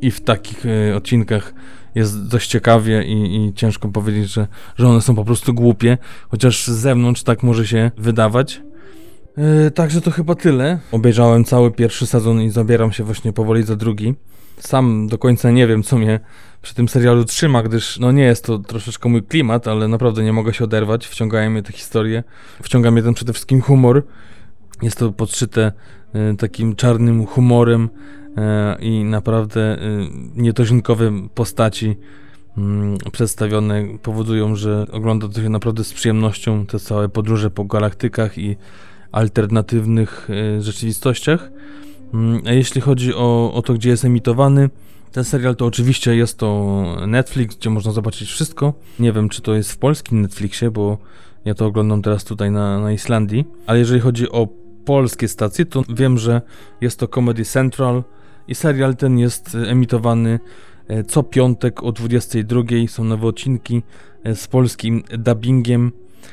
[0.00, 1.54] i w takich y, odcinkach
[1.94, 4.46] jest dość ciekawie i, i, ciężko powiedzieć, że,
[4.76, 5.98] że one są po prostu głupie,
[6.30, 8.62] chociaż z zewnątrz tak może się wydawać.
[9.36, 10.78] Yy, także to chyba tyle.
[10.92, 14.14] Obejrzałem cały pierwszy sezon i zabieram się właśnie powoli za drugi.
[14.58, 16.20] Sam do końca nie wiem, co mnie
[16.62, 20.32] przy tym serialu trzyma, gdyż no nie jest to troszeczkę mój klimat, ale naprawdę nie
[20.32, 21.06] mogę się oderwać.
[21.06, 22.24] Wciągają mnie te historie.
[22.62, 24.02] Wciąga mnie ten przede wszystkim humor.
[24.82, 25.72] Jest to podszyte
[26.38, 27.88] takim czarnym humorem,
[28.38, 31.96] E, i naprawdę y, nietuzinkowe postaci
[32.58, 38.38] mm, przedstawione powodują, że ogląda to się naprawdę z przyjemnością te całe podróże po galaktykach
[38.38, 38.56] i
[39.12, 40.28] alternatywnych
[40.60, 41.50] rzeczywistościach.
[42.14, 44.70] Mm, a jeśli chodzi o, o to, gdzie jest emitowany,
[45.12, 48.74] ten serial to oczywiście jest to Netflix, gdzie można zobaczyć wszystko.
[48.98, 50.98] Nie wiem, czy to jest w polskim Netflixie, bo
[51.44, 53.44] ja to oglądam teraz tutaj na, na Islandii.
[53.66, 54.48] Ale jeżeli chodzi o
[54.88, 56.42] polskie stacje, to wiem, że
[56.80, 58.02] jest to Comedy Central,
[58.48, 60.40] i serial ten jest e, emitowany
[60.88, 62.62] e, co piątek o 22.
[62.88, 63.82] Są nowe odcinki
[64.24, 65.92] e, z polskim dubbingiem.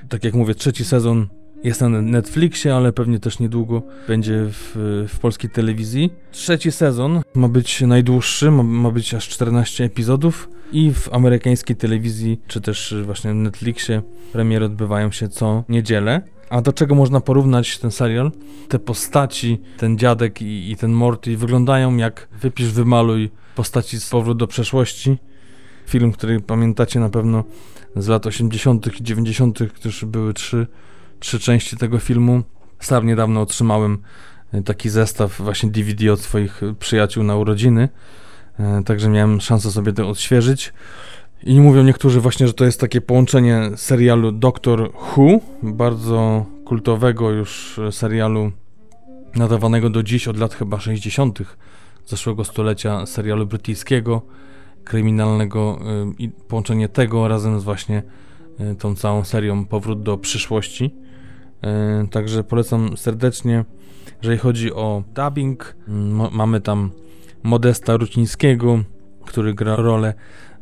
[0.09, 1.27] Tak jak mówię, trzeci sezon
[1.63, 4.71] jest na Netflixie, ale pewnie też niedługo będzie w,
[5.09, 6.13] w polskiej telewizji.
[6.31, 12.41] Trzeci sezon ma być najdłuższy, ma, ma, być aż 14 epizodów i w amerykańskiej telewizji,
[12.47, 14.01] czy też właśnie Netflixie
[14.31, 16.21] premiery odbywają się co niedzielę.
[16.49, 18.31] A do czego można porównać ten serial?
[18.69, 24.37] Te postaci, ten dziadek i, i ten Morty wyglądają jak wypisz, wymaluj postaci z powrót
[24.37, 25.17] do przeszłości.
[25.87, 27.43] Film, który pamiętacie na pewno
[27.95, 28.99] z lat 80.
[28.99, 30.67] i 90., gdyż były trzy,
[31.19, 32.43] trzy części tego filmu.
[32.79, 33.97] Sam niedawno otrzymałem
[34.51, 37.89] e, taki zestaw właśnie DVD od swoich przyjaciół na urodziny,
[38.59, 40.73] e, także miałem szansę sobie to odświeżyć.
[41.43, 47.79] I mówią niektórzy właśnie, że to jest takie połączenie serialu Doctor Who, bardzo kultowego już
[47.91, 48.51] serialu
[49.35, 51.39] nadawanego do dziś od lat chyba 60.
[52.05, 54.21] zeszłego stulecia serialu brytyjskiego,
[54.83, 58.03] kryminalnego y, i połączenie tego razem z właśnie
[58.59, 60.95] y, tą całą serią Powrót do przyszłości.
[61.61, 63.65] e, także polecam serdecznie.
[64.21, 65.75] Jeżeli chodzi o dubbing,
[66.31, 66.91] mamy tam
[67.43, 68.79] Modesta Rucińskiego,
[69.25, 70.13] który gra rolę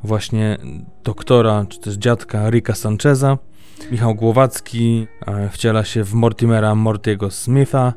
[0.03, 0.57] właśnie
[1.03, 3.37] doktora, czy też dziadka Ricka Sancheza.
[3.91, 7.93] Michał Głowacki e, wciela się w Mortimera Mortiego Smitha.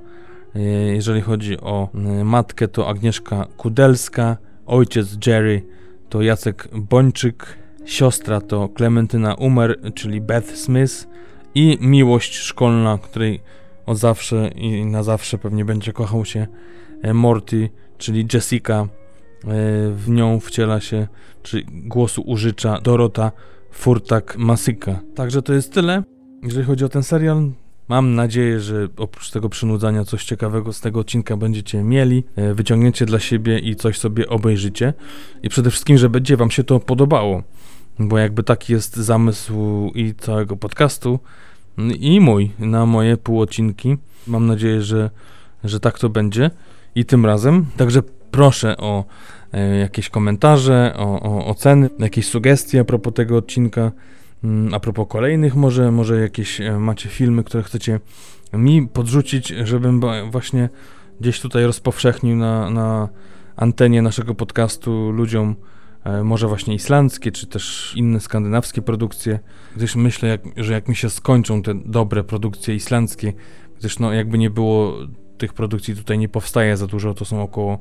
[0.54, 0.60] E,
[0.94, 4.36] jeżeli chodzi o e, matkę, to Agnieszka Kudelska,
[4.66, 5.62] ojciec Jerry
[6.08, 11.08] to Jacek Bończyk, siostra to Klementyna Umer, czyli Beth Smith
[11.54, 13.40] i miłość szkolna, której
[13.86, 16.46] od zawsze i na zawsze pewnie będzie kochał się
[17.14, 18.88] Morty, czyli Jessica.
[19.96, 21.06] W nią wciela się,
[21.42, 23.32] czy głosu użycza Dorota
[23.72, 25.00] Furtak Masyka.
[25.14, 26.02] Także to jest tyle,
[26.42, 27.50] jeżeli chodzi o ten serial.
[27.88, 33.06] Mam nadzieję, że oprócz tego przynudzania coś ciekawego z tego odcinka będziecie mieli, e, wyciągniecie
[33.06, 34.94] dla siebie i coś sobie obejrzycie.
[35.42, 37.42] I przede wszystkim, że będzie Wam się to podobało,
[37.98, 41.18] bo jakby taki jest zamysł i całego podcastu,
[41.98, 43.96] i mój na moje półodcinki.
[44.26, 45.10] Mam nadzieję, że,
[45.64, 46.50] że tak to będzie
[46.94, 47.66] i tym razem.
[47.76, 49.04] Także proszę o
[49.80, 53.92] jakieś komentarze, o, o oceny, jakieś sugestie a propos tego odcinka,
[54.44, 58.00] mm, a propos kolejnych może, może jakieś e, macie filmy, które chcecie
[58.52, 60.00] mi podrzucić, żebym
[60.30, 60.68] właśnie
[61.20, 63.08] gdzieś tutaj rozpowszechnił na, na
[63.56, 65.56] antenie naszego podcastu ludziom
[66.04, 69.38] e, może właśnie islandzkie, czy też inne skandynawskie produkcje,
[69.76, 73.32] gdyż myślę, jak, że jak mi się skończą te dobre produkcje islandzkie,
[73.78, 74.94] gdyż no jakby nie było
[75.38, 77.78] tych produkcji tutaj nie powstaje za dużo, to są około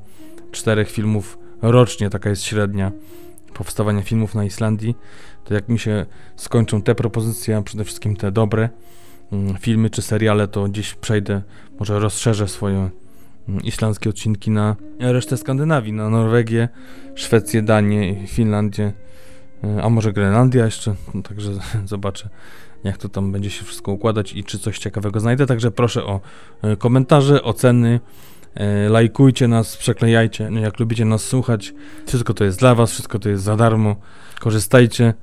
[0.51, 1.37] czterech filmów
[1.71, 2.91] rocznie taka jest średnia
[3.53, 4.95] powstawania filmów na Islandii,
[5.43, 6.05] to jak mi się
[6.35, 8.69] skończą te propozycje, a przede wszystkim te dobre
[9.31, 11.41] mm, filmy czy seriale, to gdzieś przejdę,
[11.79, 12.89] może rozszerzę swoje
[13.49, 16.69] mm, islandzkie odcinki na resztę Skandynawii, na Norwegię,
[17.15, 18.93] Szwecję, Danię, Finlandię,
[19.63, 21.51] y, a może Grenlandia jeszcze, no, także
[21.85, 22.29] zobaczę
[22.83, 26.21] jak to tam będzie się wszystko układać i czy coś ciekawego znajdę, także proszę o
[26.73, 27.99] y, komentarze, oceny,
[28.44, 28.44] E,
[28.89, 31.73] lajkujcie nas, przeklejajcie, no, jak lubicie nas słuchać.
[32.05, 33.95] Wszystko to jest dla Was, wszystko to jest za darmo.
[34.39, 35.13] Korzystajcie.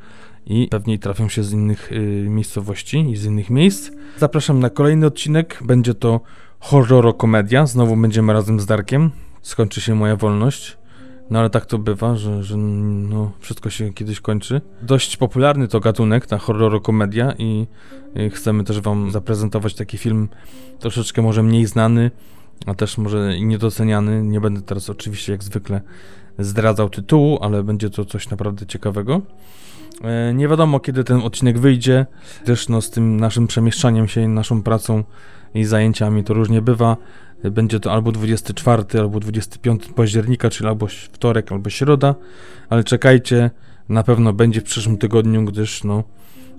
[0.49, 3.91] i pewnie trafią się z innych y, miejscowości i z innych miejsc.
[4.17, 5.59] Zapraszam na kolejny odcinek.
[5.65, 6.21] Będzie to
[6.59, 7.65] horror-komedia.
[7.65, 9.11] Znowu będziemy razem z Darkiem.
[9.41, 10.77] Skończy się moja wolność.
[11.29, 14.61] No ale tak to bywa, że, że no, wszystko się kiedyś kończy.
[14.81, 17.67] Dość popularny to gatunek, ta horror-komedia i,
[18.15, 20.29] i chcemy też wam zaprezentować taki film
[20.79, 22.11] troszeczkę może mniej znany,
[22.65, 24.23] a też może niedoceniany.
[24.23, 25.81] Nie będę teraz oczywiście jak zwykle
[26.39, 29.21] zdradzał tytułu, ale będzie to coś naprawdę ciekawego.
[30.03, 32.05] E, nie wiadomo kiedy ten odcinek wyjdzie,
[32.43, 35.03] gdyż no, z tym naszym przemieszczaniem się, naszą pracą
[35.53, 36.97] i zajęciami to różnie bywa.
[37.43, 42.15] Będzie to albo 24, albo 25 października, czyli albo wtorek, albo środa,
[42.69, 43.51] ale czekajcie,
[43.89, 46.03] na pewno będzie w przyszłym tygodniu, gdyż no,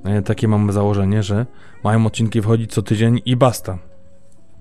[0.05, 1.47] e, takie mamy założenie, że
[1.85, 3.79] mają odcinki wchodzić co tydzień i basta.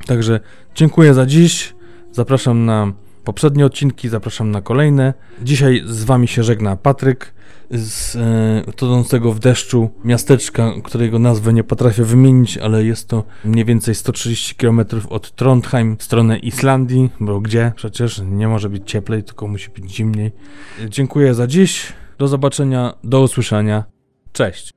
[0.05, 0.39] Także
[0.75, 1.75] dziękuję za dziś.
[2.11, 2.91] Zapraszam na
[3.23, 5.13] poprzednie odcinki, zapraszam na kolejne.
[5.41, 7.33] Dzisiaj z Wami się żegna Patryk
[7.71, 13.65] z e, tonącego w deszczu miasteczka, którego nazwę nie potrafię wymienić, ale jest to mniej
[13.65, 17.71] więcej 130 km od Trondheim w stronę Islandii, bo gdzie?
[17.75, 20.31] Przecież nie może być cieplej, tylko musi być zimniej.
[20.89, 21.93] Dziękuję za dziś.
[22.17, 23.83] Do zobaczenia, do usłyszenia.
[24.31, 24.76] Cześć.